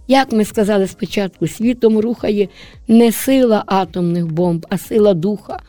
Як 0.08 0.32
ми 0.32 0.46
сказали 0.46 0.88
спочатку, 0.88 1.48
світом 1.48 2.00
рухає 2.00 2.48
не 2.88 3.12
сила 3.12 3.64
атомних 3.68 4.28
бомб, 4.28 4.66
а 4.70 4.78
сила 4.78 5.14
духа. 5.14 5.60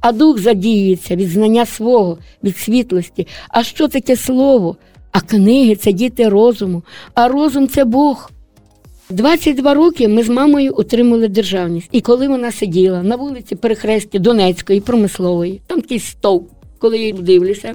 А 0.00 0.12
дух 0.12 0.38
задіюється 0.38 1.16
від 1.16 1.28
знання 1.28 1.66
свого, 1.66 2.18
від 2.44 2.56
світлості. 2.56 3.26
А 3.48 3.62
що 3.62 3.88
таке 3.88 4.16
слово? 4.16 4.76
А 5.12 5.20
книги 5.20 5.76
це 5.76 5.92
діти 5.92 6.28
розуму, 6.28 6.82
а 7.14 7.28
розум 7.28 7.68
це 7.68 7.84
Бог. 7.84 8.30
22 9.10 9.74
роки 9.74 10.08
ми 10.08 10.22
з 10.22 10.28
мамою 10.28 10.74
отримали 10.76 11.28
державність. 11.28 11.88
І 11.92 12.00
коли 12.00 12.28
вона 12.28 12.52
сиділа 12.52 13.02
на 13.02 13.16
вулиці 13.16 13.56
Перехресті 13.56 14.18
Донецької, 14.18 14.80
промислової, 14.80 15.60
там 15.66 15.80
такий 15.80 15.98
стовп, 15.98 16.50
коли 16.78 16.98
я 16.98 17.12
дивлюся, 17.12 17.74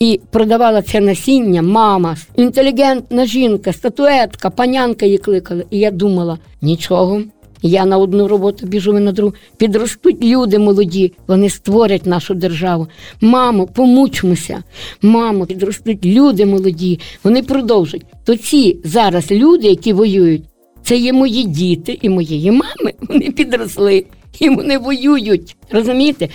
і 0.00 0.20
продавала 0.30 0.82
це 0.82 1.00
насіння, 1.00 1.62
мама, 1.62 2.16
інтелігентна 2.36 3.26
жінка, 3.26 3.72
статуетка, 3.72 4.50
панянка 4.50 5.06
її 5.06 5.18
кликали. 5.18 5.64
І 5.70 5.78
я 5.78 5.90
думала, 5.90 6.38
нічого. 6.62 7.22
Я 7.62 7.86
на 7.86 7.98
одну 7.98 8.28
роботу 8.28 8.66
біжу 8.66 8.92
ви 8.92 9.00
на 9.00 9.12
другу. 9.12 9.34
Підростуть 9.56 10.24
люди 10.24 10.58
молоді, 10.58 11.12
вони 11.26 11.50
створять 11.50 12.06
нашу 12.06 12.34
державу. 12.34 12.86
Мамо, 13.20 13.66
помучмося. 13.66 14.62
Мамо, 15.02 15.46
підростуть 15.46 16.04
люди 16.06 16.46
молоді, 16.46 17.00
вони 17.24 17.42
продовжать. 17.42 18.02
То 18.24 18.36
ці 18.36 18.78
зараз 18.84 19.30
люди, 19.30 19.68
які 19.68 19.92
воюють, 19.92 20.42
це 20.84 20.96
є 20.96 21.12
мої 21.12 21.44
діти 21.44 21.98
і 22.02 22.08
моєї 22.08 22.50
мами. 22.50 22.92
Вони 23.08 23.30
підросли 23.30 24.04
і 24.40 24.48
вони 24.50 24.78
воюють. 24.78 25.56
Розумієте? 25.70 26.28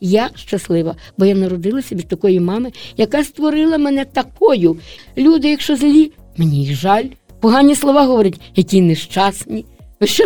Я 0.00 0.30
щаслива, 0.34 0.96
бо 1.18 1.24
я 1.24 1.34
народилася 1.34 1.94
від 1.94 2.08
такої 2.08 2.40
мами, 2.40 2.72
яка 2.96 3.24
створила 3.24 3.78
мене 3.78 4.04
такою. 4.04 4.76
Люди, 5.18 5.48
якщо 5.48 5.76
злі, 5.76 6.12
мені 6.36 6.64
їх 6.64 6.76
жаль. 6.76 7.04
Погані 7.40 7.74
слова 7.74 8.04
говорять, 8.06 8.40
які 8.56 8.80
нещасні. 8.80 9.64
Що 10.04 10.24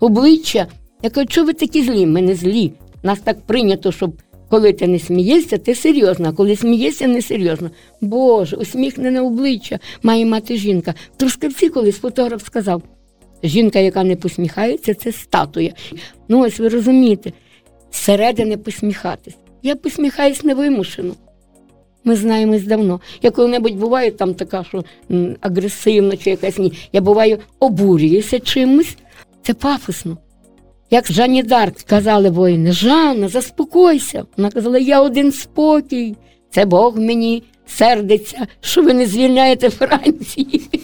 обличчя? 0.00 0.66
Я 1.02 1.10
кажу, 1.10 1.26
що 1.30 1.44
ви 1.44 1.52
такі 1.52 1.82
злі? 1.82 2.06
Ми 2.06 2.22
не 2.22 2.34
злі. 2.34 2.72
Нас 3.02 3.20
так 3.20 3.46
прийнято, 3.46 3.92
щоб 3.92 4.12
коли 4.50 4.72
ти 4.72 4.86
не 4.86 4.98
смієшся, 4.98 5.58
ти 5.58 5.74
серйозно, 5.74 6.28
а 6.28 6.32
коли 6.32 6.56
смієшся, 6.56 7.06
не 7.06 7.22
серйозно. 7.22 7.70
Боже, 8.00 8.56
усміхнене 8.56 9.20
обличчя 9.20 9.78
має 10.02 10.26
мати 10.26 10.56
жінка. 10.56 10.94
В 11.14 11.16
Трускавці 11.16 11.68
колись 11.68 11.98
фотограф 11.98 12.44
сказав: 12.44 12.82
жінка, 13.42 13.78
яка 13.78 14.04
не 14.04 14.16
посміхається, 14.16 14.94
це 14.94 15.12
статуя. 15.12 15.72
Ну, 16.28 16.40
ось 16.40 16.58
ви 16.58 16.68
розумієте, 16.68 17.32
зсередини 17.92 18.56
посміхатись. 18.56 19.36
Я 19.62 19.76
посміхаюсь 19.76 20.44
невимушено. 20.44 21.14
Ми 22.04 22.16
знаємось 22.16 22.62
давно. 22.64 23.00
Я 23.22 23.30
коли-небудь 23.30 23.76
буваю 23.76 24.12
там 24.12 24.34
така, 24.34 24.64
що 24.64 24.84
м, 25.10 25.36
агресивна 25.40 26.16
чи 26.16 26.30
якась 26.30 26.58
ні. 26.58 26.72
Я 26.92 27.00
буваю 27.00 27.38
обурююся 27.60 28.40
чимось. 28.40 28.96
Це 29.42 29.54
пафосно. 29.54 30.16
Як 30.90 31.12
Жанні 31.12 31.42
Дарк 31.42 31.80
сказали 31.80 32.30
воїни, 32.30 32.72
Жанна, 32.72 33.28
заспокойся. 33.28 34.24
Вона 34.36 34.50
казала, 34.50 34.78
я 34.78 35.00
один 35.02 35.32
спокій. 35.32 36.16
Це 36.50 36.64
Бог 36.64 36.89
в 36.89 36.98
мені 36.98 37.42
сердиться, 37.66 38.46
що 38.60 38.82
ви 38.82 38.94
не 38.94 39.06
звільняєте 39.06 39.70
Франції. 39.70 40.62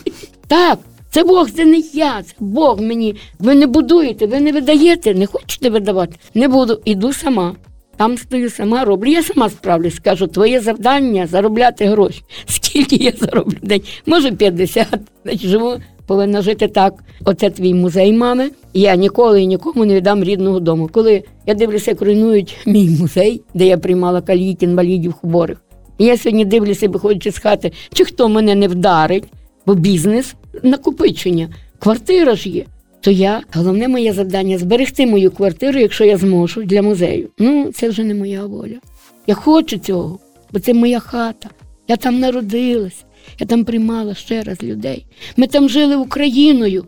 Так, 0.47 0.79
це 1.11 1.25
Бог, 1.25 1.51
це 1.51 1.65
не 1.65 1.83
я, 1.93 2.23
це 2.23 2.35
Бог 2.41 2.81
мені. 2.81 3.15
Ви 3.39 3.55
не 3.55 3.67
будуєте, 3.67 4.27
ви 4.27 4.41
не 4.41 4.53
видаєте, 4.53 5.15
не 5.15 5.27
хочете 5.27 5.71
видавати. 5.71 6.17
Не 6.35 6.49
буду, 6.49 6.81
іду 6.85 7.13
сама. 7.13 7.55
Там 7.97 8.19
стою 8.19 8.51
сама, 8.51 8.85
роблю. 8.85 9.11
Я 9.11 9.23
сама 9.23 9.51
справлюсь. 9.51 9.99
Кажу, 9.99 10.27
твоє 10.27 10.61
завдання 10.61 11.27
заробляти 11.27 11.87
гроші. 11.87 12.23
Скільки 12.47 12.97
я 12.97 13.13
зароблю 13.21 13.57
в 13.63 13.67
день? 13.67 13.83
Може 14.07 14.33
50, 14.33 14.87
значить 15.25 15.49
живу, 15.49 15.75
повинна 16.07 16.43
жити 16.43 16.69
так. 16.69 16.95
Оце 17.25 17.51
твій 17.51 17.75
музей 17.75 18.13
мами. 18.13 18.51
Я 18.75 18.97
ніколи 18.97 19.43
і 19.43 19.47
нікому 19.47 19.85
не 19.85 19.95
віддам 19.95 20.25
рідного 20.25 20.61
дому. 20.61 20.91
Коли 20.93 21.23
я 21.47 21.55
дивлюся, 21.55 21.91
як 21.91 22.03
руйнують 22.03 22.57
мій 22.67 22.91
музей, 23.01 23.43
де 23.55 23.67
я 23.67 23.79
приймала 23.79 24.21
каліт, 24.21 24.63
інвалідів 24.63 25.13
хворих. 25.13 25.59
Я 25.99 26.17
сьогодні 26.17 26.45
дивлюся, 26.45 26.89
виходячи 26.89 27.33
з 27.33 27.39
хати, 27.39 27.73
чи 27.93 28.05
хто 28.05 28.29
мене 28.29 28.55
не 28.55 28.69
вдарить, 28.69 29.25
бо 29.67 29.75
бізнес 29.75 30.35
накопичення, 30.63 31.49
квартира 31.79 32.37
ж 32.37 32.49
є. 32.49 32.65
То 33.01 33.11
я 33.11 33.43
головне 33.55 33.89
моє 33.89 34.13
завдання 34.13 34.59
зберегти 34.59 35.07
мою 35.07 35.31
квартиру, 35.31 35.79
якщо 35.79 36.05
я 36.05 36.17
зможу 36.17 36.63
для 36.63 36.83
музею. 36.83 37.29
Ну, 37.39 37.73
це 37.73 37.89
вже 37.89 38.05
не 38.05 38.15
моя 38.15 38.47
воля. 38.47 38.79
Я 39.27 39.35
хочу 39.35 39.79
цього, 39.79 40.19
бо 40.53 40.61
це 40.61 40.75
моя 40.75 41.01
хата. 41.01 41.51
Я 41.89 41.97
там 41.97 42.21
народилась, 42.21 43.05
я 43.39 43.47
там 43.47 43.65
приймала 43.65 44.15
ще 44.15 44.43
раз 44.43 44.63
людей. 44.63 45.07
Ми 45.37 45.47
там 45.47 45.69
жили 45.69 45.97
Україною. 45.97 46.85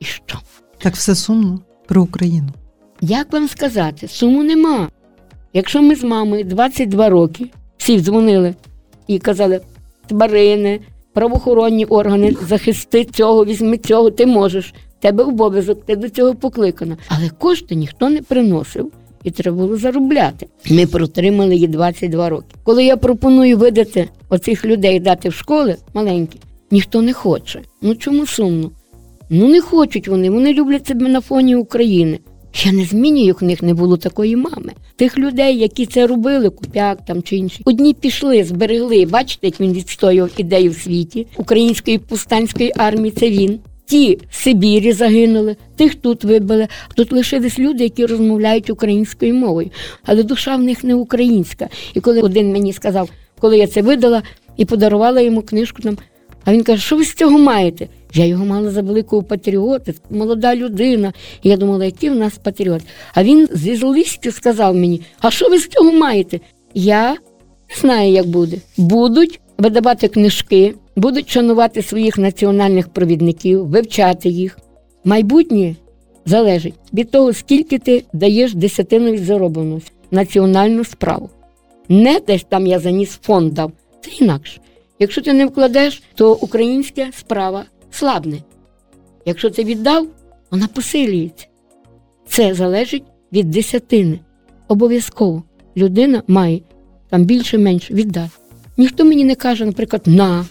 І 0.00 0.04
що? 0.04 0.38
Так 0.78 0.94
все 0.94 1.14
сумно 1.14 1.60
про 1.86 2.02
Україну. 2.02 2.48
Як 3.00 3.32
вам 3.32 3.48
сказати, 3.48 4.08
суму 4.08 4.42
нема. 4.42 4.88
Якщо 5.52 5.82
ми 5.82 5.96
з 5.96 6.04
мамою 6.04 6.44
22 6.44 7.08
роки 7.08 7.46
всі 7.76 8.00
дзвонили 8.00 8.54
і 9.06 9.18
казали, 9.18 9.60
тварини, 10.06 10.80
правоохоронні 11.18 11.84
органи, 11.84 12.36
захисти 12.48 13.04
цього, 13.04 13.44
візьми 13.44 13.78
цього, 13.78 14.10
ти 14.10 14.26
можеш. 14.26 14.74
Тебе 15.00 15.24
обов'язок, 15.24 15.84
ти 15.86 15.96
до 15.96 16.08
цього 16.08 16.34
покликана. 16.34 16.96
Але 17.08 17.28
кошти 17.38 17.74
ніхто 17.74 18.10
не 18.10 18.22
приносив. 18.22 18.92
І 19.24 19.30
треба 19.30 19.56
було 19.56 19.76
заробляти. 19.76 20.46
Ми 20.70 20.86
протримали 20.86 21.54
її 21.54 21.68
22 21.68 22.28
роки. 22.28 22.46
Коли 22.62 22.84
я 22.84 22.96
пропоную 22.96 23.56
видати 23.58 24.08
оцих 24.28 24.64
людей 24.64 25.00
дати 25.00 25.28
в 25.28 25.32
школи 25.32 25.76
маленькі, 25.94 26.38
ніхто 26.70 27.02
не 27.02 27.12
хоче. 27.12 27.60
Ну 27.82 27.94
чому 27.94 28.26
сумно? 28.26 28.70
Ну 29.30 29.48
не 29.48 29.60
хочуть 29.60 30.08
вони, 30.08 30.30
вони 30.30 30.52
люблять 30.52 30.86
себе 30.86 31.08
на 31.08 31.20
фоні 31.20 31.56
України. 31.56 32.18
Я 32.64 32.72
не 32.72 32.84
змінюю, 32.84 33.26
як 33.26 33.42
в 33.42 33.44
них 33.44 33.62
не 33.62 33.74
було 33.74 33.96
такої 33.96 34.36
мами. 34.36 34.72
Тих 34.96 35.18
людей, 35.18 35.58
які 35.58 35.86
це 35.86 36.06
робили, 36.06 36.50
купяк 36.50 37.04
там 37.06 37.22
чи 37.22 37.36
інші. 37.36 37.62
Одні 37.64 37.94
пішли, 37.94 38.44
зберегли. 38.44 39.06
Бачите, 39.06 39.46
як 39.46 39.60
він 39.60 39.72
відстоював 39.72 40.30
ідею 40.36 40.70
в 40.70 40.74
світі 40.74 41.26
української 41.36 41.98
повстанської 41.98 42.72
армії. 42.76 43.14
Це 43.18 43.30
він. 43.30 43.58
Ті 43.86 44.18
в 44.30 44.34
Сибірі 44.34 44.92
загинули, 44.92 45.56
тих 45.76 45.94
тут 45.94 46.24
вибили. 46.24 46.68
Тут 46.94 47.12
лишились 47.12 47.58
люди, 47.58 47.84
які 47.84 48.06
розмовляють 48.06 48.70
українською 48.70 49.34
мовою, 49.34 49.70
але 50.04 50.22
душа 50.22 50.56
в 50.56 50.62
них 50.62 50.84
не 50.84 50.94
українська. 50.94 51.68
І 51.94 52.00
коли 52.00 52.20
один 52.20 52.52
мені 52.52 52.72
сказав, 52.72 53.10
коли 53.38 53.58
я 53.58 53.66
це 53.66 53.82
видала 53.82 54.22
і 54.56 54.64
подарувала 54.64 55.20
йому 55.20 55.42
книжку 55.42 55.82
там. 55.82 55.98
А 56.44 56.52
він 56.52 56.62
каже, 56.62 56.82
що 56.82 56.96
ви 56.96 57.04
з 57.04 57.14
цього 57.14 57.38
маєте? 57.38 57.88
Я 58.14 58.24
його 58.24 58.44
мала 58.44 58.70
за 58.70 58.82
великого 58.82 59.22
патріота, 59.22 59.92
молода 60.10 60.56
людина. 60.56 61.12
Я 61.42 61.56
думала, 61.56 61.84
який 61.84 62.10
в 62.10 62.14
нас 62.14 62.38
патріот. 62.38 62.82
А 63.14 63.22
він 63.22 63.48
зі 63.52 63.76
злістю 63.76 64.32
сказав 64.32 64.74
мені: 64.74 65.00
а 65.20 65.30
що 65.30 65.48
ви 65.48 65.58
з 65.58 65.68
цього 65.68 65.92
маєте? 65.92 66.40
Я 66.74 67.10
не 67.70 67.76
знаю, 67.80 68.12
як 68.12 68.26
буде. 68.26 68.56
Будуть 68.76 69.40
видавати 69.58 70.08
книжки, 70.08 70.74
будуть 70.96 71.30
шанувати 71.30 71.82
своїх 71.82 72.18
національних 72.18 72.88
провідників, 72.88 73.66
вивчати 73.66 74.28
їх. 74.28 74.58
Майбутнє 75.04 75.76
залежить 76.26 76.74
від 76.92 77.10
того, 77.10 77.32
скільки 77.32 77.78
ти 77.78 78.04
даєш 78.12 78.54
десятину 78.54 79.10
від 79.10 79.24
заробленого 79.24 79.80
національну 80.10 80.84
справу. 80.84 81.30
Не 81.88 82.20
десь 82.26 82.46
там 82.48 82.66
я 82.66 82.78
заніс 82.78 83.10
фонд 83.22 83.54
дав, 83.54 83.72
це 84.00 84.10
інакше. 84.24 84.60
Якщо 84.98 85.22
ти 85.22 85.32
не 85.32 85.46
вкладеш, 85.46 86.02
то 86.14 86.34
українська 86.34 87.06
справа 87.18 87.64
слабне. 87.90 88.38
Якщо 89.24 89.50
ти 89.50 89.64
віддав, 89.64 90.06
вона 90.50 90.68
посилюється. 90.68 91.46
Це 92.28 92.54
залежить 92.54 93.04
від 93.32 93.50
десятини. 93.50 94.20
Обов'язково 94.68 95.42
людина 95.76 96.22
має 96.26 96.60
там 97.10 97.24
більше-менше 97.24 97.94
віддати. 97.94 98.30
Ніхто 98.76 99.04
мені 99.04 99.24
не 99.24 99.34
каже, 99.34 99.64
наприклад, 99.64 100.02
на. 100.06 100.46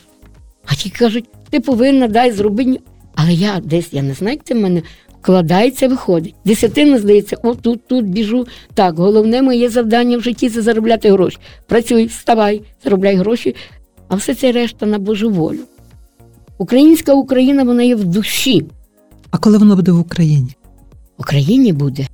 А 0.66 0.76
ті 0.76 0.90
кажуть, 0.90 1.26
ти 1.50 1.60
повинна 1.60 2.08
дай 2.08 2.32
зроби. 2.32 2.80
Але 3.16 3.34
я 3.34 3.62
десь, 3.64 3.90
я 3.92 4.02
не 4.02 4.14
знаю, 4.14 4.40
це 4.44 4.54
в 4.54 4.58
мене 4.58 4.82
вкладається, 5.22 5.88
виходить. 5.88 6.36
Десятина, 6.46 7.00
здається, 7.00 7.38
о, 7.44 7.56
тут, 7.56 7.88
тут 7.88 8.06
біжу. 8.06 8.48
Так, 8.74 9.00
головне 9.00 9.42
моє 9.42 9.70
завдання 9.70 10.18
в 10.18 10.22
житті 10.22 10.50
це 10.50 10.62
заробляти 10.62 11.12
гроші. 11.12 11.38
Працюй, 11.68 12.06
вставай, 12.06 12.62
заробляй 12.84 13.16
гроші, 13.16 13.56
а 14.08 14.16
все 14.16 14.36
це 14.36 14.52
решта 14.52 14.86
на 14.86 15.00
Божу 15.00 15.30
волю. 15.30 15.60
Українська 16.58 17.14
Україна, 17.14 17.64
вона 17.64 17.84
є 17.84 17.96
в 17.96 18.06
душі. 18.06 18.66
А 19.32 19.38
коли 19.38 19.58
воно 19.58 19.76
буде 19.76 19.92
в 19.92 20.00
Україні? 20.00 20.56
В 21.18 21.22
Україні 21.22 21.74
буде. 21.74 22.08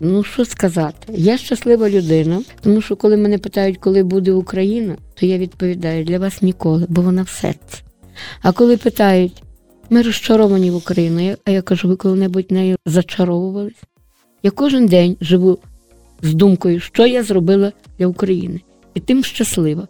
Ну, 0.00 0.24
що 0.24 0.44
сказати? 0.44 1.12
Я 1.14 1.38
щаслива 1.38 1.90
людина, 1.90 2.42
тому 2.60 2.80
що 2.80 2.96
коли 2.96 3.16
мене 3.16 3.38
питають, 3.38 3.78
коли 3.78 4.02
буде 4.02 4.32
Україна, 4.32 4.96
то 5.14 5.26
я 5.26 5.38
відповідаю 5.38 6.04
для 6.04 6.18
вас 6.18 6.42
ніколи, 6.42 6.86
бо 6.88 7.02
вона 7.02 7.22
в 7.22 7.28
серці. 7.28 7.82
А 8.42 8.52
коли 8.52 8.76
питають, 8.76 9.42
ми 9.90 10.02
розчаровані 10.02 10.70
в 10.70 10.76
Україну, 10.76 11.36
а 11.44 11.50
я 11.50 11.62
кажу, 11.62 11.88
ви 11.88 11.96
коли-небудь 11.96 12.50
нею 12.50 12.76
зачаровувались? 12.86 13.82
Я 14.42 14.50
кожен 14.50 14.86
день 14.86 15.16
живу 15.20 15.58
з 16.22 16.34
думкою, 16.34 16.80
що 16.80 17.06
я 17.06 17.22
зробила 17.22 17.72
для 17.98 18.06
України. 18.06 18.60
І 18.94 19.00
тим 19.00 19.24
щаслива. 19.24 19.88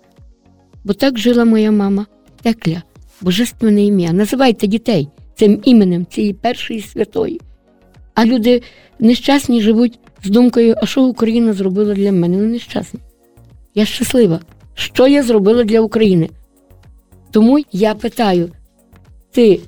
Бо 0.85 0.93
так 0.93 1.19
жила 1.19 1.45
моя 1.45 1.73
мама 1.73 2.07
Текля, 2.43 2.83
божественне 3.21 3.85
ім'я. 3.85 4.13
Називайте 4.13 4.67
дітей 4.67 5.09
цим 5.35 5.61
іменем 5.65 6.07
цієї 6.07 6.33
першої 6.33 6.81
святої. 6.81 7.41
А 8.15 8.25
люди 8.25 8.63
нещасні 8.99 9.61
живуть 9.61 9.99
з 10.25 10.31
думкою, 10.31 10.75
а 10.83 10.87
що 10.87 11.05
Україна 11.05 11.53
зробила 11.53 11.95
для 11.95 12.13
мене? 12.13 12.37
Вони 12.37 12.49
нещасні. 12.49 13.01
Я 13.75 13.85
щаслива. 13.85 14.41
Що 14.75 15.09
я 15.09 15.23
зробила 15.23 15.65
для 15.65 15.81
України? 15.81 16.29
Тому 17.31 17.59
я 17.73 17.95
питаю: 17.95 18.51
ти 19.31 19.61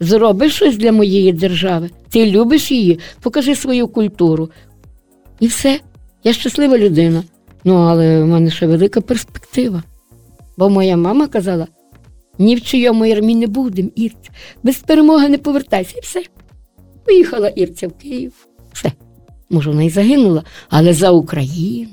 зробиш 0.00 0.54
щось 0.54 0.76
для 0.76 0.92
моєї 0.92 1.32
держави? 1.32 1.90
Ти 2.10 2.30
любиш 2.30 2.70
її? 2.70 2.98
Покажи 3.20 3.54
свою 3.54 3.88
культуру. 3.88 4.50
І 5.40 5.46
все. 5.46 5.80
Я 6.24 6.32
щаслива 6.32 6.78
людина. 6.78 7.22
Ну, 7.64 7.74
але 7.74 8.22
в 8.22 8.26
мене 8.26 8.50
ще 8.50 8.66
велика 8.66 9.00
перспектива. 9.00 9.82
Бо 10.56 10.70
моя 10.70 10.96
мама 10.96 11.26
казала: 11.26 11.66
ні 12.38 12.54
в 12.54 12.62
чийому 12.62 13.06
ярмі 13.06 13.34
не 13.34 13.46
будем, 13.46 13.90
Ірця. 13.94 14.30
Без 14.62 14.76
перемоги 14.76 15.28
не 15.28 15.38
повертайся. 15.38 15.94
І 15.98 16.00
все. 16.00 16.22
Поїхала 17.04 17.48
Ірця 17.48 17.88
в 17.88 17.92
Київ. 17.92 18.32
Все. 18.72 18.92
Може, 19.50 19.70
вона 19.70 19.82
і 19.82 19.90
загинула, 19.90 20.44
але 20.68 20.94
за 20.94 21.10
Україну. 21.10 21.90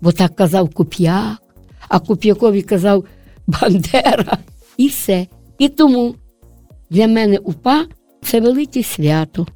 Бо 0.00 0.12
так 0.12 0.36
казав 0.36 0.74
Куп'як, 0.74 1.42
а 1.88 1.98
Куп'якові 1.98 2.62
казав 2.62 3.04
Бандера. 3.46 4.38
І 4.76 4.86
все. 4.86 5.26
І 5.58 5.68
тому 5.68 6.14
для 6.90 7.06
мене 7.06 7.38
УПА 7.38 7.84
це 8.22 8.40
велике 8.40 8.82
свято. 8.82 9.46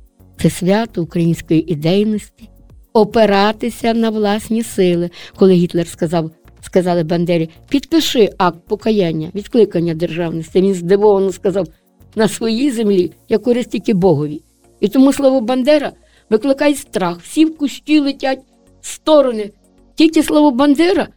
Це 0.42 0.50
свято 0.50 1.02
української 1.02 1.72
ідейності, 1.72 2.48
опиратися 2.92 3.94
на 3.94 4.10
власні 4.10 4.62
сили. 4.62 5.10
Коли 5.36 5.52
Гітлер 5.52 5.88
сказав, 5.88 6.30
сказали 6.60 7.02
Бандері, 7.02 7.48
підпиши 7.68 8.30
акт 8.38 8.58
покаяння, 8.68 9.30
відкликання 9.34 9.94
державності. 9.94 10.60
Він 10.60 10.74
здивовано 10.74 11.32
сказав, 11.32 11.66
на 12.14 12.28
своїй 12.28 12.70
землі 12.70 13.12
я 13.28 13.38
користь 13.38 13.70
тільки 13.70 13.94
Богові. 13.94 14.42
І 14.80 14.88
тому 14.88 15.12
слово 15.12 15.40
Бандера 15.40 15.92
викликає 16.30 16.74
страх. 16.74 17.20
Всі 17.20 17.44
в 17.44 17.58
кущі 17.58 18.00
летять 18.00 18.40
в 18.80 18.86
сторони. 18.86 19.50
Тільки 19.94 20.22
слово 20.22 20.50
Бандера, 20.50 21.08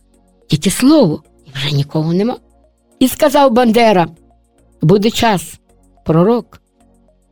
тільки 0.47 0.69
слово, 0.69 1.23
і 1.45 1.49
вже 1.53 1.75
нікого 1.75 2.13
нема. 2.13 2.37
І 2.99 3.07
сказав 3.07 3.51
Бандера: 3.51 4.07
буде 4.81 5.11
час, 5.11 5.59
пророк, 6.05 6.61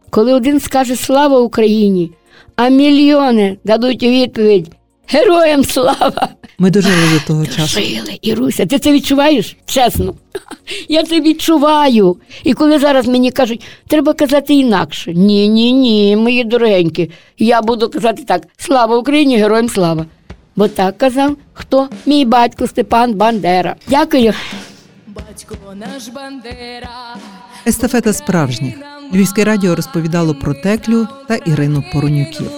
коли 0.09 0.33
один 0.33 0.59
скаже 0.59 0.95
слава 0.95 1.39
Україні, 1.39 2.11
а 2.55 2.69
мільйони 2.69 3.57
дадуть 3.63 4.03
відповідь 4.03 4.71
Героям 5.07 5.63
слава! 5.63 6.29
Ми 6.59 6.69
дожили 6.69 6.95
до 7.13 7.19
того 7.27 7.45
часу. 7.45 7.81
Жили, 7.81 8.19
Іруся, 8.21 8.65
ти 8.65 8.79
це 8.79 8.91
відчуваєш? 8.91 9.57
Чесно. 9.65 10.13
Я 10.89 11.03
це 11.03 11.21
відчуваю. 11.21 12.17
І 12.43 12.53
коли 12.53 12.79
зараз 12.79 13.07
мені 13.07 13.31
кажуть, 13.31 13.63
треба 13.87 14.13
казати 14.13 14.53
інакше. 14.53 15.13
Ні, 15.13 15.47
ні, 15.47 15.71
ні, 15.71 16.15
мої 16.15 16.43
дорогенькі. 16.43 17.11
Я 17.37 17.61
буду 17.61 17.89
казати 17.89 18.23
так: 18.23 18.43
слава 18.57 18.97
Україні, 18.97 19.37
героям 19.37 19.69
слава. 19.69 20.05
Бо 20.55 20.67
так 20.67 20.97
казав 20.97 21.37
хто? 21.53 21.89
Мій 22.05 22.25
батько 22.25 22.67
Степан 22.67 23.13
Бандера. 23.13 23.75
Дякую. 23.87 24.33
Батько 25.07 25.55
наш 25.75 26.07
Бандера. 26.07 27.15
Естафета 27.67 28.13
справжніх. 28.13 28.75
Львівське 29.13 29.43
радіо 29.43 29.75
розповідало 29.75 30.35
про 30.35 30.53
Теклю 30.53 31.07
та 31.27 31.35
Ірину 31.35 31.83
Поронюків. 31.93 32.51